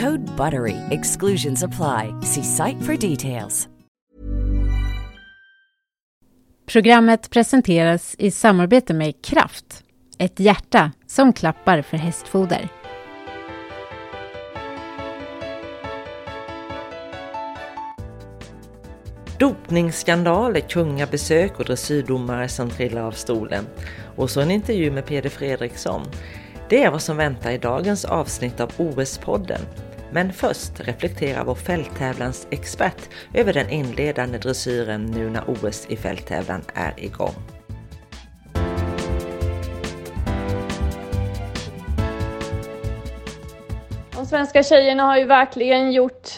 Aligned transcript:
Code 0.00 0.36
BUTTERY. 0.36 0.76
Exclusions 0.90 1.62
apply. 1.62 2.12
See 2.22 2.42
site 2.42 2.82
for 2.82 2.96
details. 3.10 3.68
Programmet 6.66 7.30
presenteras 7.30 8.16
i 8.18 8.30
samarbete 8.30 8.94
med 8.94 9.24
Kraft, 9.24 9.84
ett 10.18 10.40
hjärta 10.40 10.92
som 11.06 11.32
klappar 11.32 11.82
för 11.82 11.96
hästfoder. 11.96 12.68
Dopningsskandaler, 19.38 20.60
kungabesök 20.60 21.58
och 21.58 21.64
dressyrdomare 21.64 22.48
som 22.48 22.70
trillar 22.70 23.02
av 23.02 23.12
stolen. 23.12 23.66
Och 24.16 24.30
så 24.30 24.40
en 24.40 24.50
intervju 24.50 24.90
med 24.90 25.06
Peder 25.06 25.30
Fredriksson. 25.30 26.02
Det 26.68 26.82
är 26.82 26.90
vad 26.90 27.02
som 27.02 27.16
väntar 27.16 27.50
i 27.50 27.58
dagens 27.58 28.04
avsnitt 28.04 28.60
av 28.60 28.72
OS-podden. 28.76 29.60
Men 30.12 30.32
först 30.32 30.80
reflekterar 30.80 31.44
vår 31.44 31.54
fälttävlansexpert 31.54 33.08
över 33.34 33.52
den 33.52 33.70
inledande 33.70 34.38
dressyren 34.38 35.06
nu 35.06 35.30
när 35.30 35.50
OS 35.50 35.86
i 35.88 35.96
fälttävlan 35.96 36.62
är 36.74 36.92
igång. 36.96 37.34
De 44.16 44.26
svenska 44.26 44.62
tjejerna 44.62 45.02
har 45.02 45.18
ju 45.18 45.24
verkligen 45.24 45.92
gjort 45.92 46.28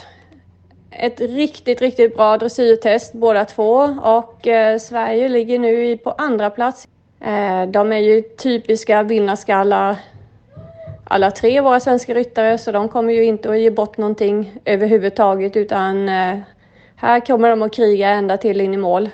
ett 0.90 1.20
riktigt, 1.20 1.80
riktigt 1.80 2.16
bra 2.16 2.38
dressyrtest 2.38 3.12
båda 3.12 3.44
två 3.44 3.74
och 4.02 4.46
eh, 4.46 4.78
Sverige 4.78 5.28
ligger 5.28 5.58
nu 5.58 5.96
på 5.96 6.10
andra 6.10 6.50
plats. 6.50 6.88
Eh, 7.20 7.66
de 7.66 7.92
är 7.92 7.98
ju 7.98 8.22
typiska 8.22 9.02
vinnarskallar 9.02 9.96
alla 11.08 11.30
tre 11.30 11.60
våra 11.60 11.80
svenska 11.80 12.14
ryttare 12.14 12.58
så 12.58 12.72
de 12.72 12.88
kommer 12.88 13.12
ju 13.12 13.24
inte 13.24 13.50
att 13.50 13.60
ge 13.60 13.70
bort 13.70 13.96
någonting 13.96 14.52
överhuvudtaget 14.64 15.56
utan 15.56 16.08
eh, 16.08 16.38
här 16.96 17.20
kommer 17.20 17.50
de 17.50 17.62
att 17.62 17.74
kriga 17.74 18.08
ända 18.08 18.36
till 18.36 18.60
in 18.60 18.74
i 18.74 18.76
mål. 18.76 19.08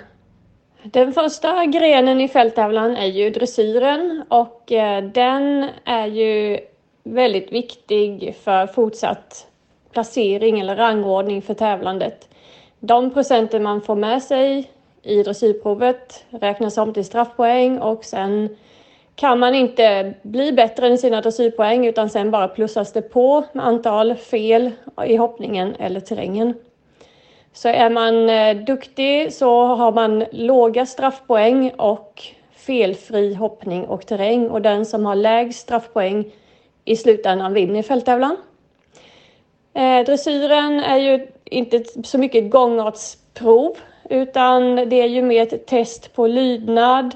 Den 0.83 1.13
första 1.13 1.65
grenen 1.65 2.21
i 2.21 2.27
fälttävlan 2.27 2.95
är 2.95 3.05
ju 3.05 3.29
dressyren 3.29 4.23
och 4.29 4.71
eh, 4.71 5.03
den 5.03 5.69
är 5.85 6.07
ju 6.07 6.59
väldigt 7.03 7.51
viktig 7.51 8.35
för 8.43 8.67
fortsatt 8.67 9.47
placering 9.93 10.59
eller 10.59 10.75
rangordning 10.75 11.41
för 11.41 11.53
tävlandet. 11.53 12.29
De 12.79 13.11
procenten 13.13 13.63
man 13.63 13.81
får 13.81 13.95
med 13.95 14.23
sig 14.23 14.71
i 15.03 15.23
dressyrprovet 15.23 16.25
räknas 16.29 16.77
om 16.77 16.93
till 16.93 17.05
straffpoäng 17.05 17.79
och 17.79 18.05
sen 18.05 18.55
kan 19.15 19.39
man 19.39 19.55
inte 19.55 20.13
bli 20.21 20.51
bättre 20.51 20.87
än 20.87 20.97
sina 20.97 21.21
dressyrpoäng 21.21 21.85
utan 21.85 22.09
sen 22.09 22.31
bara 22.31 22.47
plussas 22.47 22.93
det 22.93 23.01
på 23.01 23.43
med 23.53 23.65
antal 23.65 24.15
fel 24.15 24.71
i 25.05 25.15
hoppningen 25.15 25.75
eller 25.79 25.99
terrängen. 25.99 26.53
Så 27.53 27.69
är 27.69 27.89
man 27.89 28.29
eh, 28.29 28.57
duktig 28.57 29.33
så 29.33 29.65
har 29.65 29.91
man 29.91 30.25
låga 30.31 30.85
straffpoäng 30.85 31.71
och 31.71 32.23
felfri 32.55 33.33
hoppning 33.33 33.85
och 33.85 34.05
terräng 34.05 34.49
och 34.49 34.61
den 34.61 34.85
som 34.85 35.05
har 35.05 35.15
lägst 35.15 35.59
straffpoäng 35.59 36.25
i 36.85 36.95
slutändan 36.95 37.53
vinner 37.53 37.81
fälttävlan. 37.81 38.37
Eh, 39.73 40.05
dressyren 40.05 40.79
är 40.79 40.97
ju 40.97 41.27
inte 41.45 41.83
så 42.03 42.17
mycket 42.17 42.51
gångartsprov 42.51 43.77
utan 44.09 44.75
det 44.75 45.01
är 45.01 45.07
ju 45.07 45.21
mer 45.21 45.53
ett 45.53 45.65
test 45.65 46.13
på 46.13 46.27
lydnad, 46.27 47.15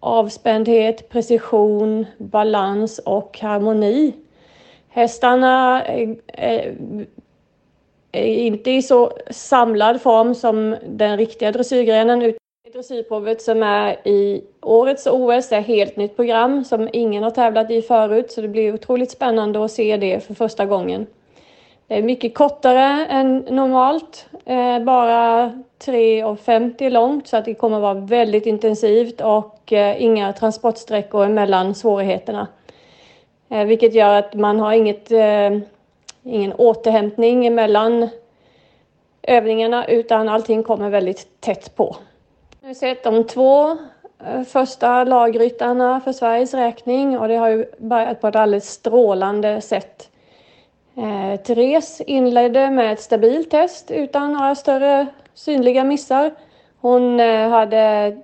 avspändhet, 0.00 1.08
precision, 1.08 2.06
balans 2.18 2.98
och 2.98 3.38
harmoni. 3.38 4.12
Hästarna 4.88 5.84
är, 5.84 6.16
är, 6.26 6.76
är 8.12 8.24
inte 8.24 8.70
i 8.70 8.82
så 8.82 9.12
samlad 9.30 10.02
form 10.02 10.34
som 10.34 10.76
den 10.88 11.16
riktiga 11.16 11.52
dressyrgrenen 11.52 12.22
utan 12.22 12.38
dressyrprovet 12.72 13.42
som 13.42 13.62
är 13.62 14.08
i 14.08 14.44
årets 14.62 15.06
OS 15.06 15.52
är 15.52 15.58
ett 15.60 15.66
helt 15.66 15.96
nytt 15.96 16.16
program 16.16 16.64
som 16.64 16.88
ingen 16.92 17.22
har 17.22 17.30
tävlat 17.30 17.70
i 17.70 17.82
förut 17.82 18.32
så 18.32 18.40
det 18.40 18.48
blir 18.48 18.74
otroligt 18.74 19.10
spännande 19.10 19.64
att 19.64 19.72
se 19.72 19.96
det 19.96 20.20
för 20.20 20.34
första 20.34 20.66
gången. 20.66 21.06
Det 21.88 21.94
är 21.94 22.02
mycket 22.02 22.34
kortare 22.34 23.06
än 23.06 23.38
normalt, 23.38 24.26
eh, 24.44 24.78
bara 24.78 25.52
3,50 25.78 26.90
långt 26.90 27.28
så 27.28 27.36
att 27.36 27.44
det 27.44 27.54
kommer 27.54 27.80
vara 27.80 27.94
väldigt 27.94 28.46
intensivt 28.46 29.20
och 29.20 29.72
eh, 29.72 30.02
inga 30.02 30.32
transportsträckor 30.32 31.28
mellan 31.28 31.74
svårigheterna. 31.74 32.46
Vilket 33.66 33.94
gör 33.94 34.14
att 34.18 34.34
man 34.34 34.60
har 34.60 34.72
inget, 34.72 35.10
ingen 36.22 36.52
återhämtning 36.52 37.54
mellan 37.54 38.08
övningarna 39.22 39.86
utan 39.86 40.28
allting 40.28 40.62
kommer 40.62 40.90
väldigt 40.90 41.40
tätt 41.40 41.76
på. 41.76 41.96
Nu 42.60 42.68
har 42.68 42.74
sett 42.74 43.04
de 43.04 43.24
två 43.24 43.76
första 44.48 45.04
lagryttarna 45.04 46.00
för 46.00 46.12
Sveriges 46.12 46.54
räkning 46.54 47.18
och 47.18 47.28
det 47.28 47.36
har 47.36 47.48
ju 47.48 47.64
börjat 47.78 48.20
på 48.20 48.28
ett 48.28 48.36
alldeles 48.36 48.70
strålande 48.70 49.60
sätt. 49.60 50.10
Eh, 50.98 51.40
Therese 51.40 52.00
inledde 52.06 52.70
med 52.70 52.92
ett 52.92 53.00
stabilt 53.00 53.50
test 53.50 53.90
utan 53.90 54.32
några 54.32 54.54
större 54.54 55.06
synliga 55.34 55.84
missar. 55.84 56.30
Hon 56.80 57.20
eh, 57.20 57.48
hade 57.48 58.16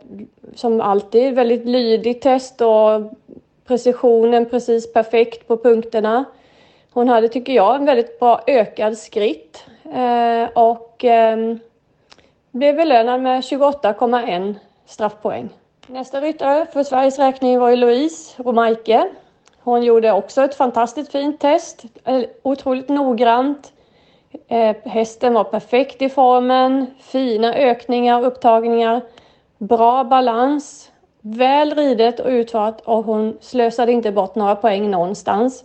som 0.54 0.80
alltid 0.80 1.34
väldigt 1.34 1.66
lydigt 1.66 2.22
test 2.22 2.60
och 2.60 3.12
precisionen 3.66 4.46
precis 4.46 4.92
perfekt 4.92 5.48
på 5.48 5.56
punkterna. 5.56 6.24
Hon 6.92 7.08
hade, 7.08 7.28
tycker 7.28 7.52
jag, 7.52 7.74
en 7.74 7.84
väldigt 7.84 8.20
bra 8.20 8.40
ökad 8.46 8.98
skritt 8.98 9.64
eh, 9.94 10.48
och 10.54 11.04
eh, 11.04 11.56
blev 12.50 12.76
belönad 12.76 13.22
med 13.22 13.40
28,1 13.40 14.54
straffpoäng. 14.86 15.48
Nästa 15.86 16.20
ryttare 16.20 16.66
för 16.72 16.82
Sveriges 16.82 17.18
räkning 17.18 17.58
var 17.58 17.70
ju 17.70 17.76
Louise 17.76 18.42
Romaike 18.42 19.08
hon 19.64 19.82
gjorde 19.82 20.12
också 20.12 20.42
ett 20.42 20.54
fantastiskt 20.54 21.12
fint 21.12 21.40
test, 21.40 21.84
eh, 22.04 22.22
otroligt 22.42 22.88
noggrant. 22.88 23.72
Eh, 24.48 24.76
hästen 24.84 25.34
var 25.34 25.44
perfekt 25.44 26.02
i 26.02 26.08
formen, 26.08 26.86
fina 27.00 27.54
ökningar 27.54 28.20
och 28.20 28.26
upptagningar, 28.26 29.00
bra 29.58 30.04
balans, 30.04 30.90
väl 31.20 31.74
ridet 31.74 32.20
och 32.20 32.28
utfört 32.28 32.80
och 32.80 33.04
hon 33.04 33.38
slösade 33.40 33.92
inte 33.92 34.12
bort 34.12 34.34
några 34.34 34.56
poäng 34.56 34.90
någonstans. 34.90 35.64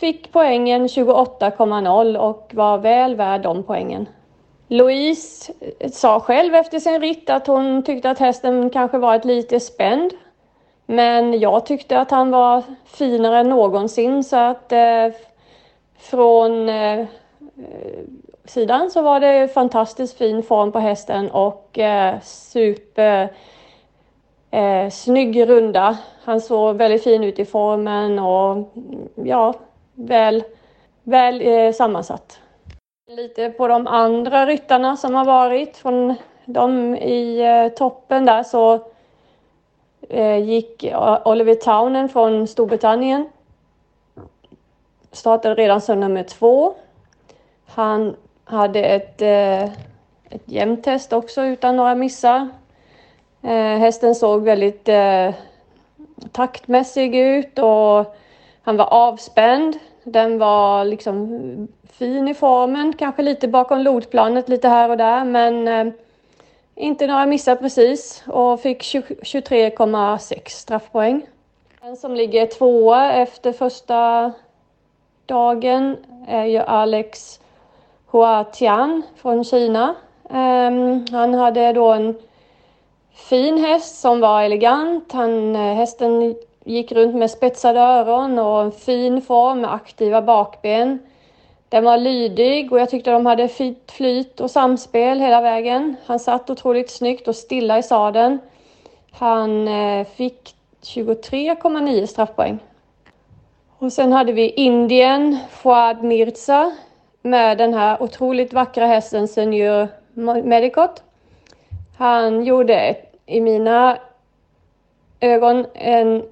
fick 0.00 0.32
poängen 0.32 0.88
28,0 0.88 2.16
och 2.16 2.50
var 2.54 2.78
väl 2.78 3.14
värd 3.14 3.42
de 3.42 3.62
poängen. 3.62 4.08
Louise 4.68 5.52
eh, 5.78 5.90
sa 5.90 6.20
själv 6.20 6.54
efter 6.54 6.78
sin 6.78 7.00
ritt 7.00 7.30
att 7.30 7.46
hon 7.46 7.82
tyckte 7.82 8.10
att 8.10 8.18
hästen 8.18 8.70
kanske 8.70 8.98
varit 8.98 9.24
lite 9.24 9.60
spänd. 9.60 10.10
Men 10.86 11.40
jag 11.40 11.66
tyckte 11.66 12.00
att 12.00 12.10
han 12.10 12.30
var 12.30 12.62
finare 12.84 13.38
än 13.38 13.48
någonsin 13.48 14.24
så 14.24 14.36
att 14.36 14.72
eh, 14.72 15.08
från 15.98 16.68
eh, 16.68 17.06
sidan 18.44 18.90
så 18.90 19.02
var 19.02 19.20
det 19.20 19.48
fantastiskt 19.54 20.18
fin 20.18 20.42
form 20.42 20.72
på 20.72 20.78
hästen 20.78 21.30
och 21.30 21.78
eh, 21.78 22.20
super 22.22 23.32
eh, 24.50 24.90
snygg 24.90 25.48
runda. 25.48 25.98
Han 26.24 26.40
såg 26.40 26.76
väldigt 26.76 27.04
fin 27.04 27.24
ut 27.24 27.38
i 27.38 27.44
formen 27.44 28.18
och 28.18 28.72
ja, 29.14 29.54
väl, 29.94 30.44
väl 31.02 31.40
eh, 31.40 31.72
sammansatt. 31.72 32.40
Lite 33.10 33.50
på 33.50 33.68
de 33.68 33.86
andra 33.86 34.46
ryttarna 34.46 34.96
som 34.96 35.14
har 35.14 35.24
varit 35.24 35.76
från 35.76 36.14
de 36.44 36.96
i 36.96 37.40
eh, 37.40 37.68
toppen 37.68 38.26
där 38.26 38.42
så 38.42 38.80
Eh, 40.08 40.38
gick 40.38 40.84
Oliver 41.24 41.54
Townen 41.54 42.08
från 42.08 42.46
Storbritannien. 42.46 43.28
Startade 45.12 45.54
redan 45.54 45.80
som 45.80 46.00
nummer 46.00 46.22
två. 46.22 46.74
Han 47.66 48.16
hade 48.44 48.84
ett, 48.84 49.22
eh, 49.22 49.62
ett 50.30 50.42
jämnt 50.44 50.84
test 50.84 51.12
också 51.12 51.42
utan 51.44 51.76
några 51.76 51.94
missar. 51.94 52.48
Eh, 53.42 53.78
hästen 53.78 54.14
såg 54.14 54.42
väldigt 54.42 54.88
eh, 54.88 55.34
taktmässig 56.32 57.16
ut 57.16 57.58
och 57.58 58.16
han 58.62 58.76
var 58.76 58.86
avspänd. 58.92 59.78
Den 60.04 60.38
var 60.38 60.84
liksom 60.84 61.68
fin 61.92 62.28
i 62.28 62.34
formen, 62.34 62.92
kanske 62.92 63.22
lite 63.22 63.48
bakom 63.48 63.78
lodplanet 63.78 64.48
lite 64.48 64.68
här 64.68 64.90
och 64.90 64.96
där 64.96 65.24
men 65.24 65.68
eh, 65.68 65.92
inte 66.76 67.06
några 67.06 67.26
missar 67.26 67.56
precis 67.56 68.24
och 68.26 68.60
fick 68.60 68.82
23,6 68.82 70.48
straffpoäng. 70.48 71.26
Den 71.82 71.96
som 71.96 72.14
ligger 72.14 72.46
tvåa 72.46 73.12
efter 73.12 73.52
första 73.52 74.32
dagen 75.26 75.96
är 76.28 76.44
ju 76.44 76.58
Alex 76.58 77.40
Hua 78.10 78.44
Tian 78.44 79.02
från 79.16 79.44
Kina. 79.44 79.94
Um, 80.22 81.06
han 81.12 81.34
hade 81.34 81.72
då 81.72 81.92
en 81.92 82.18
fin 83.14 83.58
häst 83.58 84.00
som 84.00 84.20
var 84.20 84.42
elegant. 84.42 85.12
Han, 85.12 85.56
eh, 85.56 85.74
hästen 85.74 86.34
gick 86.64 86.92
runt 86.92 87.14
med 87.14 87.30
spetsade 87.30 87.80
öron 87.80 88.38
och 88.38 88.60
en 88.60 88.72
fin 88.72 89.22
form 89.22 89.60
med 89.60 89.74
aktiva 89.74 90.22
bakben. 90.22 90.98
Den 91.76 91.84
var 91.84 91.98
lydig 91.98 92.72
och 92.72 92.80
jag 92.80 92.90
tyckte 92.90 93.10
de 93.10 93.26
hade 93.26 93.48
fint 93.48 93.92
flyt 93.92 94.40
och 94.40 94.50
samspel 94.50 95.20
hela 95.20 95.40
vägen. 95.40 95.96
Han 96.06 96.18
satt 96.18 96.50
otroligt 96.50 96.90
snyggt 96.90 97.28
och 97.28 97.36
stilla 97.36 97.78
i 97.78 97.82
sadeln. 97.82 98.38
Han 99.10 99.68
eh, 99.68 100.06
fick 100.06 100.54
23,9 100.82 102.06
straffpoäng. 102.06 102.58
Och 103.78 103.92
sen 103.92 104.12
hade 104.12 104.32
vi 104.32 104.50
Indien, 104.50 105.38
Fouad 105.50 106.02
Mirza 106.02 106.72
med 107.22 107.58
den 107.58 107.74
här 107.74 108.02
otroligt 108.02 108.52
vackra 108.52 108.86
hästen 108.86 109.28
Senior 109.28 109.88
Medicot. 110.44 111.02
Han 111.98 112.44
gjorde 112.44 112.96
i 113.26 113.40
mina 113.40 113.98
ögon 115.20 115.66
en, 115.74 116.24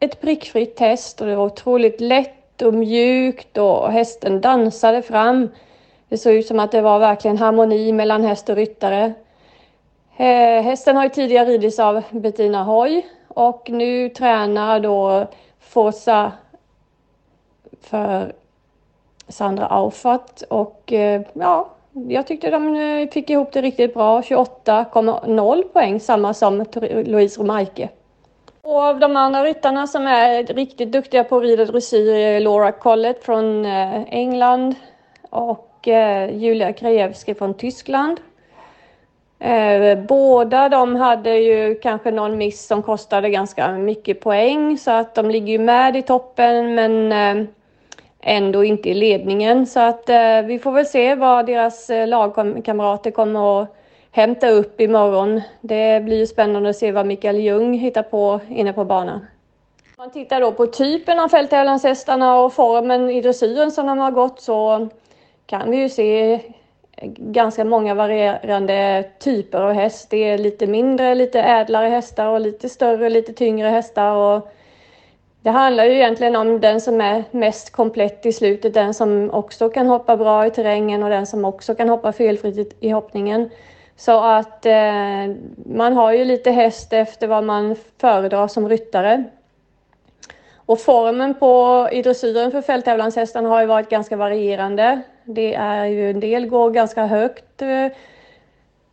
ett 0.00 0.20
prickfritt 0.20 0.76
test 0.76 1.20
och 1.20 1.26
det 1.26 1.36
var 1.36 1.46
otroligt 1.46 2.00
lätt 2.00 2.37
och 2.62 2.74
mjukt 2.74 3.58
och 3.58 3.92
hästen 3.92 4.40
dansade 4.40 5.02
fram. 5.02 5.48
Det 6.08 6.18
såg 6.18 6.34
ut 6.34 6.46
som 6.46 6.60
att 6.60 6.72
det 6.72 6.80
var 6.80 6.98
verkligen 6.98 7.38
harmoni 7.38 7.92
mellan 7.92 8.24
häst 8.24 8.48
och 8.48 8.56
ryttare. 8.56 9.12
Eh, 10.16 10.62
hästen 10.62 10.96
har 10.96 11.04
ju 11.04 11.10
tidigare 11.10 11.48
ridits 11.48 11.78
av 11.78 12.02
Bettina 12.10 12.64
Hoy 12.64 13.06
och 13.28 13.70
nu 13.70 14.08
tränar 14.08 14.80
då 14.80 15.26
Forza 15.60 16.32
för 17.80 18.32
Sandra 19.28 19.66
Aufat 19.66 20.42
och 20.48 20.92
eh, 20.92 21.22
ja, 21.32 21.68
jag 21.92 22.26
tyckte 22.26 22.50
de 22.50 22.76
eh, 22.76 23.08
fick 23.08 23.30
ihop 23.30 23.52
det 23.52 23.62
riktigt 23.62 23.94
bra. 23.94 24.20
28,0 24.20 25.62
poäng, 25.62 26.00
samma 26.00 26.34
som 26.34 26.64
Louise 27.04 27.40
Romaike. 27.40 27.88
Två 28.68 28.82
av 28.82 28.98
de 28.98 29.16
andra 29.16 29.44
ryttarna 29.44 29.86
som 29.86 30.06
är 30.06 30.42
riktigt 30.44 30.92
duktiga 30.92 31.24
på 31.24 31.36
att 31.36 31.42
rida 31.42 31.64
dressyr 31.64 32.14
är 32.14 32.40
Laura 32.40 32.72
Collett 32.72 33.24
från 33.24 33.66
eh, 33.66 34.02
England 34.08 34.74
och 35.30 35.88
eh, 35.88 36.36
Julia 36.36 36.72
Krajewski 36.72 37.34
från 37.34 37.54
Tyskland. 37.54 38.20
Eh, 39.38 39.98
båda 39.98 40.68
de 40.68 40.96
hade 40.96 41.38
ju 41.38 41.74
kanske 41.74 42.10
någon 42.10 42.38
miss 42.38 42.66
som 42.66 42.82
kostade 42.82 43.30
ganska 43.30 43.72
mycket 43.72 44.20
poäng 44.20 44.78
så 44.78 44.90
att 44.90 45.14
de 45.14 45.30
ligger 45.30 45.52
ju 45.52 45.58
med 45.58 45.96
i 45.96 46.02
toppen 46.02 46.74
men 46.74 47.12
ändå 48.20 48.64
inte 48.64 48.88
i 48.90 48.94
ledningen. 48.94 49.66
Så 49.66 49.80
att 49.80 50.10
vi 50.44 50.58
får 50.62 50.72
väl 50.72 50.86
se 50.86 51.14
vad 51.14 51.46
deras 51.46 51.90
lagkamrater 52.06 53.10
kommer 53.10 53.62
att 53.62 53.77
hämta 54.10 54.48
upp 54.48 54.80
imorgon. 54.80 55.40
Det 55.60 56.04
blir 56.04 56.16
ju 56.16 56.26
spännande 56.26 56.68
att 56.68 56.76
se 56.76 56.92
vad 56.92 57.06
Mikael 57.06 57.36
Ljung 57.36 57.78
hittar 57.78 58.02
på 58.02 58.40
inne 58.48 58.72
på 58.72 58.84
banan. 58.84 59.18
Om 59.18 60.04
man 60.04 60.10
tittar 60.10 60.40
då 60.40 60.52
på 60.52 60.66
typen 60.66 61.20
av 61.20 61.28
fälttävlanshästarna 61.28 62.40
och 62.40 62.52
formen 62.52 63.10
i 63.10 63.20
dressyren 63.20 63.70
som 63.70 63.86
de 63.86 63.98
har 63.98 64.10
gått 64.10 64.40
så 64.40 64.88
kan 65.46 65.70
vi 65.70 65.76
ju 65.76 65.88
se 65.88 66.40
ganska 67.16 67.64
många 67.64 67.94
varierande 67.94 69.04
typer 69.18 69.60
av 69.60 69.72
häst. 69.72 70.10
Det 70.10 70.24
är 70.24 70.38
lite 70.38 70.66
mindre, 70.66 71.14
lite 71.14 71.40
ädlare 71.40 71.88
hästar 71.88 72.26
och 72.26 72.40
lite 72.40 72.68
större, 72.68 73.08
lite 73.08 73.32
tyngre 73.32 73.68
hästar. 73.68 74.12
Och 74.14 74.48
det 75.42 75.50
handlar 75.50 75.84
ju 75.84 75.92
egentligen 75.92 76.36
om 76.36 76.60
den 76.60 76.80
som 76.80 77.00
är 77.00 77.24
mest 77.30 77.70
komplett 77.70 78.26
i 78.26 78.32
slutet, 78.32 78.74
den 78.74 78.94
som 78.94 79.30
också 79.30 79.68
kan 79.68 79.86
hoppa 79.86 80.16
bra 80.16 80.46
i 80.46 80.50
terrängen 80.50 81.02
och 81.02 81.10
den 81.10 81.26
som 81.26 81.44
också 81.44 81.74
kan 81.74 81.88
hoppa 81.88 82.12
felfritt 82.12 82.76
i 82.80 82.90
hoppningen. 82.90 83.50
Så 83.98 84.20
att 84.20 84.66
eh, 84.66 85.34
man 85.66 85.92
har 85.92 86.12
ju 86.12 86.24
lite 86.24 86.50
häst 86.50 86.92
efter 86.92 87.26
vad 87.26 87.44
man 87.44 87.76
föredrar 88.00 88.48
som 88.48 88.68
ryttare. 88.68 89.24
Och 90.56 90.80
formen 90.80 91.34
på 91.34 91.88
i 91.92 92.02
dressyren 92.02 92.50
för 92.50 92.62
fälttävlanshästarna 92.62 93.48
har 93.48 93.60
ju 93.60 93.66
varit 93.66 93.88
ganska 93.88 94.16
varierande. 94.16 95.00
Det 95.24 95.54
är 95.54 95.84
ju 95.84 96.10
en 96.10 96.20
del 96.20 96.46
går 96.46 96.70
ganska 96.70 97.06
högt 97.06 97.62
eh, 97.62 97.86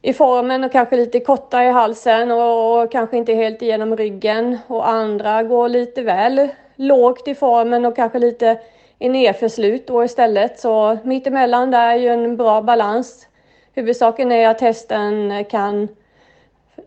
i 0.02 0.14
formen 0.14 0.64
och 0.64 0.72
kanske 0.72 0.96
lite 0.96 1.20
korta 1.20 1.64
i 1.64 1.70
halsen 1.70 2.32
och, 2.32 2.82
och 2.82 2.92
kanske 2.92 3.18
inte 3.18 3.34
helt 3.34 3.62
igenom 3.62 3.98
ryggen. 3.98 4.58
Och 4.68 4.90
andra 4.90 5.44
går 5.44 5.70
lite 5.70 6.02
väl 6.02 6.48
lågt 6.76 7.28
i 7.28 7.36
formen 7.36 7.86
och 7.86 7.96
kanske 7.96 8.20
lite 8.20 8.60
i 9.00 9.10
nedförslut 9.10 9.88
då 9.88 10.04
istället. 10.04 10.60
Så 10.60 10.98
mittemellan 11.04 11.72
där 11.72 11.90
är 11.90 11.96
ju 11.96 12.10
en 12.10 12.38
bra 12.38 12.62
balans. 12.62 13.28
Huvudsaken 13.76 14.32
är 14.32 14.50
att 14.50 14.62
hästen 14.62 15.46
kan 15.46 15.88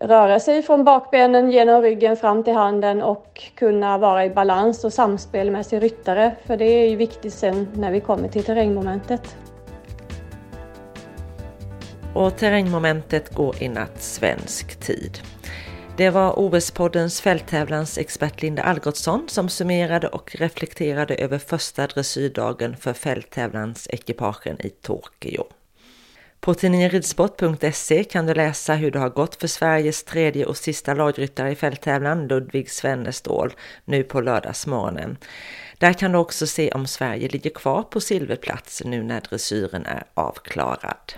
röra 0.00 0.40
sig 0.40 0.62
från 0.62 0.84
bakbenen 0.84 1.50
genom 1.50 1.82
ryggen 1.82 2.16
fram 2.16 2.44
till 2.44 2.54
handen 2.54 3.02
och 3.02 3.42
kunna 3.54 3.98
vara 3.98 4.24
i 4.24 4.30
balans 4.30 4.84
och 4.84 4.92
samspel 4.92 5.50
med 5.50 5.66
sin 5.66 5.80
ryttare. 5.80 6.36
För 6.46 6.56
det 6.56 6.64
är 6.64 6.90
ju 6.90 6.96
viktigt 6.96 7.34
sen 7.34 7.68
när 7.74 7.90
vi 7.90 8.00
kommer 8.00 8.28
till 8.28 8.44
terrängmomentet 8.44 9.36
och 12.14 12.36
terrängmomentet 12.36 13.34
går 13.34 13.62
i 13.62 13.68
natt 13.68 14.02
svensk 14.02 14.80
tid. 14.80 15.18
Det 15.96 16.10
var 16.10 16.38
OS-poddens 16.38 17.20
fälttävlansexpert 17.20 18.42
Linda 18.42 18.62
Algotsson 18.62 19.28
som 19.28 19.48
summerade 19.48 20.08
och 20.08 20.36
reflekterade 20.36 21.14
över 21.14 21.38
första 21.38 21.86
dressyrdagen 21.86 22.76
för 22.76 22.92
fälttävlansekipagen 22.92 24.66
i 24.66 24.68
Tokyo. 24.68 25.44
På 26.40 26.54
tidningen 26.54 26.90
ridsport.se 26.90 28.04
kan 28.04 28.26
du 28.26 28.34
läsa 28.34 28.74
hur 28.74 28.90
det 28.90 28.98
har 28.98 29.08
gått 29.10 29.34
för 29.34 29.46
Sveriges 29.46 30.04
tredje 30.04 30.46
och 30.46 30.56
sista 30.56 30.94
lagryttare 30.94 31.50
i 31.50 31.56
fälttävlan, 31.56 32.28
Ludvig 32.28 32.70
Svennestål, 32.70 33.52
nu 33.84 34.02
på 34.02 34.20
lördagsmorgonen. 34.20 35.16
Där 35.78 35.92
kan 35.92 36.12
du 36.12 36.18
också 36.18 36.46
se 36.46 36.70
om 36.70 36.86
Sverige 36.86 37.28
ligger 37.28 37.50
kvar 37.50 37.82
på 37.82 38.00
silverplats 38.00 38.82
nu 38.84 39.02
när 39.02 39.20
dressyren 39.20 39.86
är 39.86 40.04
avklarad. 40.14 41.12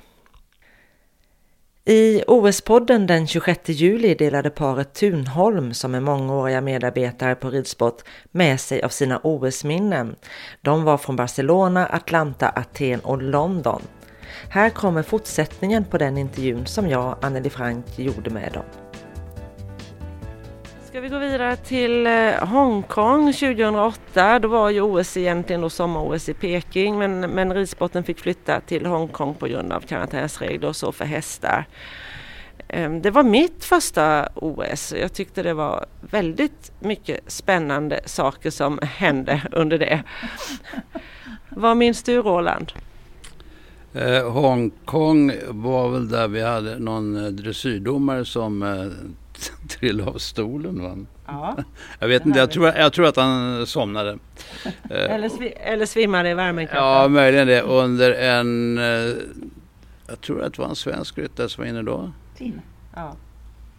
I 1.84 2.22
OS-podden 2.26 3.06
den 3.06 3.26
26 3.26 3.68
juli 3.68 4.14
delade 4.14 4.50
paret 4.50 4.94
Tunholm, 4.94 5.74
som 5.74 5.94
är 5.94 6.00
mångåriga 6.00 6.60
medarbetare 6.60 7.34
på 7.34 7.50
ridsport, 7.50 8.02
med 8.30 8.60
sig 8.60 8.82
av 8.82 8.88
sina 8.88 9.20
OS-minnen. 9.22 10.16
De 10.60 10.84
var 10.84 10.98
från 10.98 11.16
Barcelona, 11.16 11.86
Atlanta, 11.86 12.48
Aten 12.48 13.00
och 13.00 13.22
London. 13.22 13.82
Här 14.48 14.70
kommer 14.70 15.02
fortsättningen 15.02 15.84
på 15.84 15.98
den 15.98 16.18
intervjun 16.18 16.66
som 16.66 16.88
jag, 16.88 17.16
Anneli 17.22 17.50
Frank, 17.50 17.98
gjorde 17.98 18.30
med 18.30 18.52
dem. 18.52 18.64
ska 20.90 21.00
vi 21.00 21.08
gå 21.08 21.18
vidare 21.18 21.56
till 21.56 22.06
eh, 22.06 22.48
Hongkong 22.48 23.32
2008. 23.32 24.38
Då 24.38 24.48
var 24.48 24.70
ju 24.70 24.80
OS 24.80 25.16
egentligen 25.16 25.60
då 25.60 25.70
sommar-OS 25.70 26.28
i 26.28 26.34
Peking 26.34 26.98
men, 26.98 27.20
men 27.20 27.54
ridsporten 27.54 28.04
fick 28.04 28.20
flytta 28.20 28.60
till 28.60 28.86
Hongkong 28.86 29.34
på 29.34 29.46
grund 29.46 29.72
av 29.72 29.80
karantänsregler 29.80 30.68
och 30.68 30.76
så 30.76 30.92
för 30.92 31.04
hästar. 31.04 31.66
Ehm, 32.68 33.02
det 33.02 33.10
var 33.10 33.22
mitt 33.22 33.64
första 33.64 34.28
OS. 34.34 34.92
Jag 34.92 35.12
tyckte 35.12 35.42
det 35.42 35.54
var 35.54 35.86
väldigt 36.00 36.72
mycket 36.80 37.20
spännande 37.26 38.00
saker 38.04 38.50
som 38.50 38.78
hände 38.82 39.42
under 39.52 39.78
det. 39.78 40.02
Vad 41.48 41.76
minns 41.76 42.02
du 42.02 42.22
Roland? 42.22 42.72
Eh, 43.92 44.30
Hongkong 44.30 45.32
var 45.48 45.88
väl 45.88 46.08
där 46.08 46.28
vi 46.28 46.42
hade 46.42 46.78
någon 46.78 47.24
eh, 47.24 47.30
dressyrdomare 47.30 48.24
som 48.24 48.62
eh, 48.62 48.86
trillade 49.68 50.10
av 50.10 50.18
stolen. 50.18 50.82
Va? 50.82 50.96
Ja, 51.26 51.56
jag 51.98 52.08
vet 52.08 52.26
inte, 52.26 52.38
jag 52.38 52.50
tror, 52.50 52.66
jag 52.66 52.92
tror 52.92 53.06
att 53.06 53.16
han 53.16 53.66
somnade. 53.66 54.18
Eh, 54.90 55.14
eller, 55.14 55.28
sv 55.28 55.52
eller 55.56 55.86
svimmade 55.86 56.30
i 56.30 56.34
värmen 56.34 56.66
kanske? 56.66 56.84
Ja, 56.84 57.08
möjligen 57.08 57.46
det. 57.46 57.62
Under 57.62 58.12
en, 58.12 58.78
eh, 58.78 59.14
jag 60.06 60.20
tror 60.20 60.42
att 60.42 60.54
det 60.54 60.62
var 60.62 60.68
en 60.68 60.76
svensk 60.76 61.18
ryttare 61.18 61.48
som 61.48 61.64
var 61.64 61.68
inne 61.68 61.82
då. 61.82 62.12
Tine. 62.36 62.62
Ja. 62.94 63.16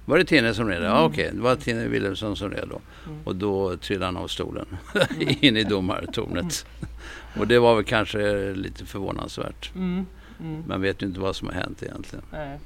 Var 0.05 0.17
det 0.17 0.25
Tine 0.25 0.53
som 0.53 0.67
red? 0.67 0.77
Mm. 0.77 0.89
Ja 0.89 1.03
okej, 1.03 1.25
okay. 1.25 1.37
det 1.37 1.43
var 1.43 1.55
Tine 1.55 1.87
Wilhelmsson 1.87 2.35
som 2.35 2.49
red 2.49 2.67
då. 2.69 2.81
Mm. 3.05 3.19
Och 3.23 3.35
då 3.35 3.77
trillade 3.77 4.05
han 4.05 4.17
av 4.17 4.27
stolen 4.27 4.65
mm. 5.11 5.35
in 5.41 5.57
i 5.57 5.63
domartornet. 5.63 6.65
Mm. 6.79 6.91
Och 7.39 7.47
det 7.47 7.59
var 7.59 7.75
väl 7.75 7.83
kanske 7.83 8.53
lite 8.53 8.85
förvånansvärt. 8.85 9.75
Mm. 9.75 10.05
Mm. 10.39 10.63
Man 10.67 10.81
vet 10.81 11.01
ju 11.01 11.07
inte 11.07 11.19
vad 11.19 11.35
som 11.35 11.47
har 11.47 11.55
hänt 11.55 11.83
egentligen. 11.83 12.25
Nej. 12.31 12.59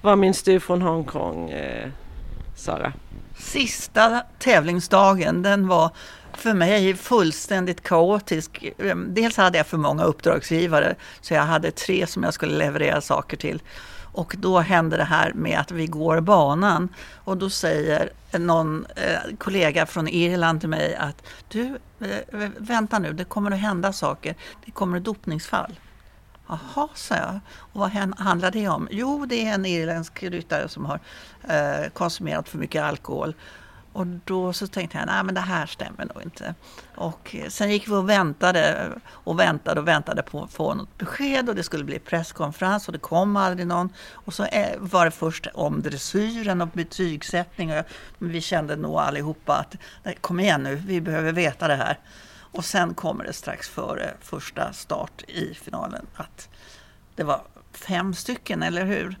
Vad 0.00 0.18
minns 0.18 0.42
du 0.42 0.60
från 0.60 0.82
Hongkong, 0.82 1.50
eh, 1.50 1.88
Sara? 2.56 2.92
Sista 3.38 4.22
tävlingsdagen, 4.38 5.42
den 5.42 5.68
var 5.68 5.90
för 6.32 6.54
mig 6.54 6.94
fullständigt 6.94 7.82
kaotisk. 7.82 8.64
Ehm, 8.78 9.14
dels 9.14 9.36
hade 9.36 9.58
jag 9.58 9.66
för 9.66 9.76
många 9.76 10.04
uppdragsgivare, 10.04 10.94
så 11.20 11.34
jag 11.34 11.42
hade 11.42 11.70
tre 11.70 12.06
som 12.06 12.22
jag 12.22 12.34
skulle 12.34 12.56
leverera 12.56 13.00
saker 13.00 13.36
till. 13.36 13.62
Och 14.12 14.34
då 14.38 14.58
händer 14.58 14.98
det 14.98 15.04
här 15.04 15.32
med 15.32 15.60
att 15.60 15.70
vi 15.70 15.86
går 15.86 16.20
banan 16.20 16.88
och 17.24 17.36
då 17.36 17.50
säger 17.50 18.10
någon 18.38 18.86
eh, 18.96 19.36
kollega 19.38 19.86
från 19.86 20.08
Irland 20.08 20.60
till 20.60 20.68
mig 20.68 20.94
att 20.94 21.22
du, 21.48 21.78
eh, 22.00 22.48
vänta 22.58 22.98
nu, 22.98 23.12
det 23.12 23.24
kommer 23.24 23.50
att 23.50 23.60
hända 23.60 23.92
saker. 23.92 24.34
Det 24.64 24.70
kommer 24.70 24.98
ett 24.98 25.04
dopningsfall. 25.04 25.78
Jaha, 26.48 26.88
sa 26.94 27.14
jag. 27.16 27.40
Och 27.56 27.80
vad 27.80 27.90
handlar 28.18 28.50
det 28.50 28.68
om? 28.68 28.88
Jo, 28.90 29.26
det 29.26 29.46
är 29.46 29.54
en 29.54 29.66
irländsk 29.66 30.22
ryttare 30.22 30.68
som 30.68 30.84
har 30.84 31.00
eh, 31.48 31.88
konsumerat 31.92 32.48
för 32.48 32.58
mycket 32.58 32.82
alkohol. 32.82 33.34
Och 33.98 34.06
då 34.06 34.52
så 34.52 34.66
tänkte 34.66 34.98
jag, 34.98 35.06
nej 35.06 35.24
men 35.24 35.34
det 35.34 35.40
här 35.40 35.66
stämmer 35.66 36.04
nog 36.04 36.22
inte. 36.22 36.54
Och 36.94 37.34
eh, 37.34 37.48
sen 37.48 37.70
gick 37.70 37.88
vi 37.88 37.92
och 37.92 38.08
väntade 38.08 38.92
och 39.08 39.38
väntade 39.38 39.80
och 39.80 39.88
väntade 39.88 40.22
på 40.22 40.42
att 40.42 40.52
få 40.52 40.74
något 40.74 40.98
besked 40.98 41.48
och 41.48 41.54
det 41.54 41.62
skulle 41.62 41.84
bli 41.84 41.98
presskonferens 41.98 42.86
och 42.88 42.92
det 42.92 42.98
kom 42.98 43.36
aldrig 43.36 43.66
någon. 43.66 43.92
Och 44.12 44.34
så 44.34 44.44
eh, 44.44 44.78
var 44.78 45.04
det 45.04 45.10
först 45.10 45.46
om 45.54 45.82
dressyren 45.82 46.60
och 46.60 46.68
betygssättning 46.68 47.78
och 47.78 47.84
vi 48.18 48.40
kände 48.40 48.76
nog 48.76 48.98
allihopa 48.98 49.54
att 49.54 49.74
kom 50.20 50.40
igen 50.40 50.62
nu, 50.62 50.74
vi 50.74 51.00
behöver 51.00 51.32
veta 51.32 51.68
det 51.68 51.76
här. 51.76 51.98
Och 52.52 52.64
sen 52.64 52.94
kommer 52.94 53.24
det 53.24 53.32
strax 53.32 53.68
före 53.68 54.14
första 54.20 54.72
start 54.72 55.22
i 55.28 55.54
finalen 55.54 56.06
att 56.14 56.48
det 57.14 57.24
var 57.24 57.42
fem 57.72 58.14
stycken, 58.14 58.62
eller 58.62 58.84
hur? 58.84 59.16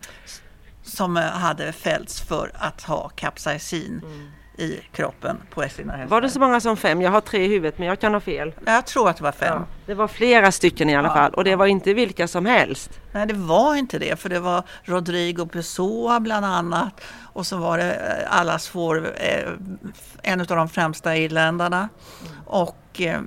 Som 0.82 1.16
eh, 1.16 1.22
hade 1.22 1.72
fällts 1.72 2.20
för 2.20 2.50
att 2.54 2.82
ha 2.82 3.08
kapsaicin. 3.08 4.00
Mm 4.04 4.30
i 4.58 4.80
kroppen 4.92 5.36
på 5.50 5.62
Esslina 5.62 5.92
hästar. 5.92 6.10
Var 6.10 6.20
det 6.20 6.30
så 6.30 6.40
många 6.40 6.60
som 6.60 6.76
fem? 6.76 7.02
Jag 7.02 7.10
har 7.10 7.20
tre 7.20 7.44
i 7.44 7.48
huvudet 7.48 7.78
men 7.78 7.88
jag 7.88 8.00
kan 8.00 8.12
ha 8.12 8.20
fel. 8.20 8.52
Jag 8.66 8.86
tror 8.86 9.08
att 9.08 9.16
det 9.16 9.22
var 9.22 9.32
fem. 9.32 9.58
Ja, 9.58 9.66
det 9.86 9.94
var 9.94 10.08
flera 10.08 10.52
stycken 10.52 10.90
i 10.90 10.96
alla 10.96 11.08
ja. 11.08 11.14
fall 11.14 11.34
och 11.34 11.44
det 11.44 11.56
var 11.56 11.66
inte 11.66 11.94
vilka 11.94 12.28
som 12.28 12.46
helst. 12.46 13.00
Nej 13.12 13.26
det 13.26 13.34
var 13.34 13.74
inte 13.74 13.98
det 13.98 14.20
för 14.20 14.28
det 14.28 14.40
var 14.40 14.62
Rodrigo 14.84 15.46
Pessoa 15.46 16.20
bland 16.20 16.46
annat 16.46 17.00
och 17.22 17.46
så 17.46 17.56
var 17.56 17.78
det 17.78 17.94
eh, 17.94 18.38
allas 18.38 18.74
vår, 18.74 19.12
eh, 19.16 19.52
en 20.22 20.40
av 20.40 20.46
de 20.46 20.68
främsta 20.68 21.16
irländarna. 21.16 21.88
Och, 22.46 23.00
eh, 23.00 23.20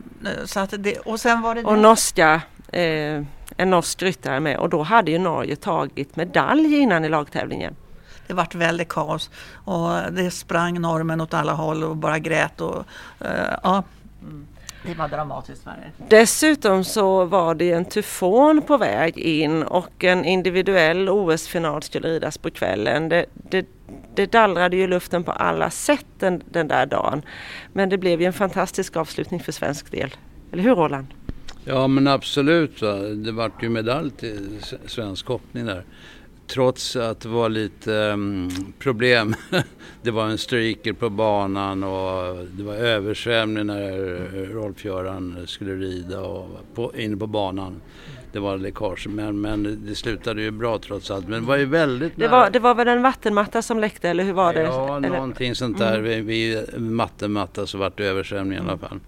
så 0.46 0.60
att 0.60 0.74
det, 0.78 0.98
och 0.98 1.20
sen 1.20 1.42
var 1.42 1.56
det... 1.56 1.64
Och 1.64 1.78
norska 1.78 2.42
eh, 2.68 3.24
en 3.58 3.70
norsk 3.70 4.02
ryttare 4.02 4.40
med 4.40 4.58
och 4.58 4.70
då 4.70 4.82
hade 4.82 5.12
ju 5.12 5.18
Norge 5.18 5.56
tagit 5.56 6.16
medalj 6.16 6.76
innan 6.76 7.06
i 7.06 7.10
lagtävlingen 7.10 7.76
det 8.32 8.36
vart 8.36 8.56
väldigt 8.56 8.90
kaos 8.90 9.30
och 9.66 9.90
det 10.12 10.32
sprang 10.32 10.82
normen 10.82 11.22
åt 11.22 11.34
alla 11.34 11.54
håll 11.54 11.84
och 11.84 11.98
bara 11.98 12.20
grät 12.20 12.62
och 12.62 12.78
uh, 13.26 13.28
ja. 13.64 13.84
Mm. 14.22 14.48
Det 14.86 14.94
var 14.94 15.08
dramatiskt 15.08 15.68
värre. 15.68 15.92
Dessutom 16.10 16.84
så 16.84 17.26
var 17.26 17.56
det 17.56 17.72
en 17.72 17.86
tyfon 17.86 18.62
på 18.62 18.78
väg 18.78 19.18
in 19.18 19.64
och 19.64 20.04
en 20.04 20.26
individuell 20.26 21.10
OS-final 21.10 21.84
skulle 21.84 22.08
ridas 22.08 22.38
på 22.38 22.52
kvällen. 22.52 23.10
Det, 23.10 23.26
det, 23.50 23.66
det 24.16 24.32
dallrade 24.32 24.78
ju 24.78 24.88
luften 24.88 25.24
på 25.24 25.32
alla 25.32 25.70
sätt 25.70 26.06
den, 26.20 26.44
den 26.50 26.68
där 26.68 26.86
dagen. 26.86 27.22
Men 27.74 27.90
det 27.90 27.98
blev 27.98 28.22
ju 28.22 28.28
en 28.28 28.34
fantastisk 28.34 28.98
avslutning 28.98 29.40
för 29.40 29.52
svensk 29.52 29.92
del. 29.92 30.16
Eller 30.52 30.64
hur 30.64 30.76
Roland? 30.76 31.08
Ja 31.66 31.88
men 31.88 32.08
absolut. 32.08 32.82
Va? 32.82 32.94
Det 32.96 33.32
vart 33.32 33.64
ju 33.64 33.70
medalj 33.70 34.12
till 34.12 34.60
svensk 34.86 35.28
hoppning 35.28 35.66
där 35.66 35.84
trots 36.52 36.96
att 36.96 37.20
det 37.20 37.30
var 37.30 37.50
lite 37.50 37.92
um, 37.92 38.50
problem. 38.80 39.36
det 40.02 40.12
var 40.12 40.26
en 40.26 40.38
streaker 40.38 40.94
på 40.94 41.10
banan 41.10 41.84
och 41.84 42.48
det 42.52 42.64
var 42.64 42.74
översvämning 42.74 43.66
när 43.66 43.92
Rolf-Göran 44.54 45.48
skulle 45.48 45.76
rida 45.76 46.22
och 46.22 46.60
på, 46.76 46.92
inne 46.98 47.18
på 47.18 47.28
banan. 47.28 47.82
Det 48.32 48.40
var 48.40 48.58
läckage 48.58 49.08
men, 49.08 49.42
men 49.42 49.86
det 49.88 49.96
slutade 49.96 50.42
ju 50.42 50.52
bra 50.52 50.78
trots 50.78 51.12
allt. 51.12 51.28
Men 51.28 51.42
det 51.42 51.48
var 51.48 51.58
ju 51.58 51.66
väldigt 51.66 52.14
det 52.16 52.28
var, 52.28 52.50
det 52.50 52.60
var 52.60 52.76
väl 52.76 52.88
en 52.88 53.02
vattenmatta 53.02 53.62
som 53.62 53.80
läckte 53.80 54.10
eller 54.10 54.24
hur 54.24 54.34
var 54.34 54.54
det? 54.54 54.62
Ja, 54.62 54.98
eller? 54.98 55.10
någonting 55.10 55.56
sånt 55.56 55.78
där. 55.78 56.00
Mm. 56.00 56.04
Vid, 56.04 56.26
vid 56.26 56.66
vattenmatta 56.78 57.68
så 57.68 57.78
vart 57.78 57.98
det 57.98 58.06
översvämning 58.06 58.58
i 58.58 58.62
alla 58.62 58.78
fall. 58.78 59.00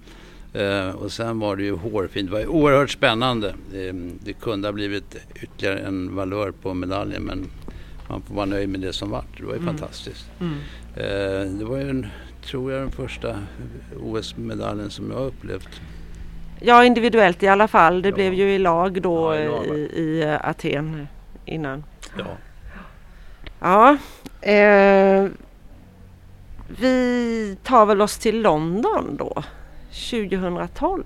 Uh, 0.56 0.90
och 0.90 1.12
sen 1.12 1.40
var 1.40 1.56
det 1.56 1.64
ju 1.64 1.76
hårfint. 1.76 2.30
Det 2.30 2.34
var 2.34 2.40
ju 2.40 2.48
oerhört 2.48 2.90
spännande. 2.90 3.48
Uh, 3.74 3.94
det 4.20 4.34
kunde 4.34 4.68
ha 4.68 4.74
blivit 4.74 5.16
ytterligare 5.36 5.80
en 5.80 6.16
valör 6.16 6.52
på 6.52 6.74
medaljen 6.74 7.24
men 7.24 7.48
man 8.10 8.22
får 8.22 8.36
vara 8.36 8.46
nöjd 8.46 8.70
med 8.70 8.80
det 8.80 8.94
som 8.94 9.10
vart. 9.10 9.38
Det 9.38 9.46
var 9.46 9.54
ju 9.54 9.60
mm. 9.60 9.78
fantastiskt. 9.78 10.32
Mm. 10.40 10.54
Uh, 10.54 11.58
det 11.60 11.66
var 11.66 11.78
ju, 11.78 11.90
en, 11.90 12.08
tror 12.46 12.72
jag, 12.72 12.82
den 12.82 12.92
första 12.92 13.38
OS-medaljen 14.04 14.90
som 14.90 15.12
jag 15.12 15.26
upplevt. 15.26 15.82
Ja, 16.60 16.86
individuellt 16.86 17.44
i 17.44 17.48
alla 17.48 17.68
fall. 17.68 18.02
Det 18.02 18.10
ja. 18.10 18.16
blev 18.16 18.34
ju 18.34 18.54
i 18.54 18.60
lag 18.60 19.02
då 19.02 19.36
ja, 19.36 19.64
i, 19.64 19.80
i, 19.80 20.02
i, 20.02 20.38
Aten 20.44 21.08
innan. 21.46 21.84
Ja. 22.18 22.38
Ja. 23.60 23.98
vi 26.68 27.58
tar 27.64 27.86
väl 27.86 28.02
oss 28.02 28.18
till 28.18 28.42
London 28.42 29.16
då. 29.18 29.44
2012. 29.94 31.04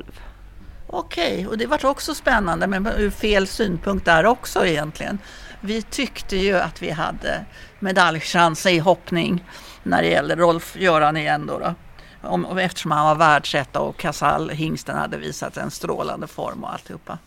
Okej, 0.87 1.33
okay, 1.33 1.47
och 1.47 1.57
det 1.57 1.65
var 1.65 1.85
också 1.85 2.15
spännande 2.15 2.67
men 2.67 2.87
ur 2.87 3.09
fel 3.09 3.47
synpunkt 3.47 4.05
där 4.05 4.25
också 4.25 4.65
egentligen. 4.65 5.19
Vi 5.61 5.81
tyckte 5.81 6.37
ju 6.37 6.57
att 6.57 6.81
vi 6.81 6.91
hade 6.91 7.45
medaljchanser 7.79 8.69
i 8.69 8.79
hoppning 8.79 9.45
när 9.83 10.01
det 10.01 10.09
gäller 10.09 10.35
Rolf-Göran 10.35 11.17
igen 11.17 11.47
då. 11.47 11.59
då. 11.59 11.73
Om, 12.21 12.57
eftersom 12.57 12.91
han 12.91 13.05
var 13.05 13.15
världsetta 13.15 13.79
och 13.79 13.97
Casall, 13.97 14.49
hingsten, 14.49 14.97
hade 14.97 15.17
visat 15.17 15.57
en 15.57 15.71
strålande 15.71 16.27
form 16.27 16.63
och 16.63 16.73
alltihopa. 16.73 17.17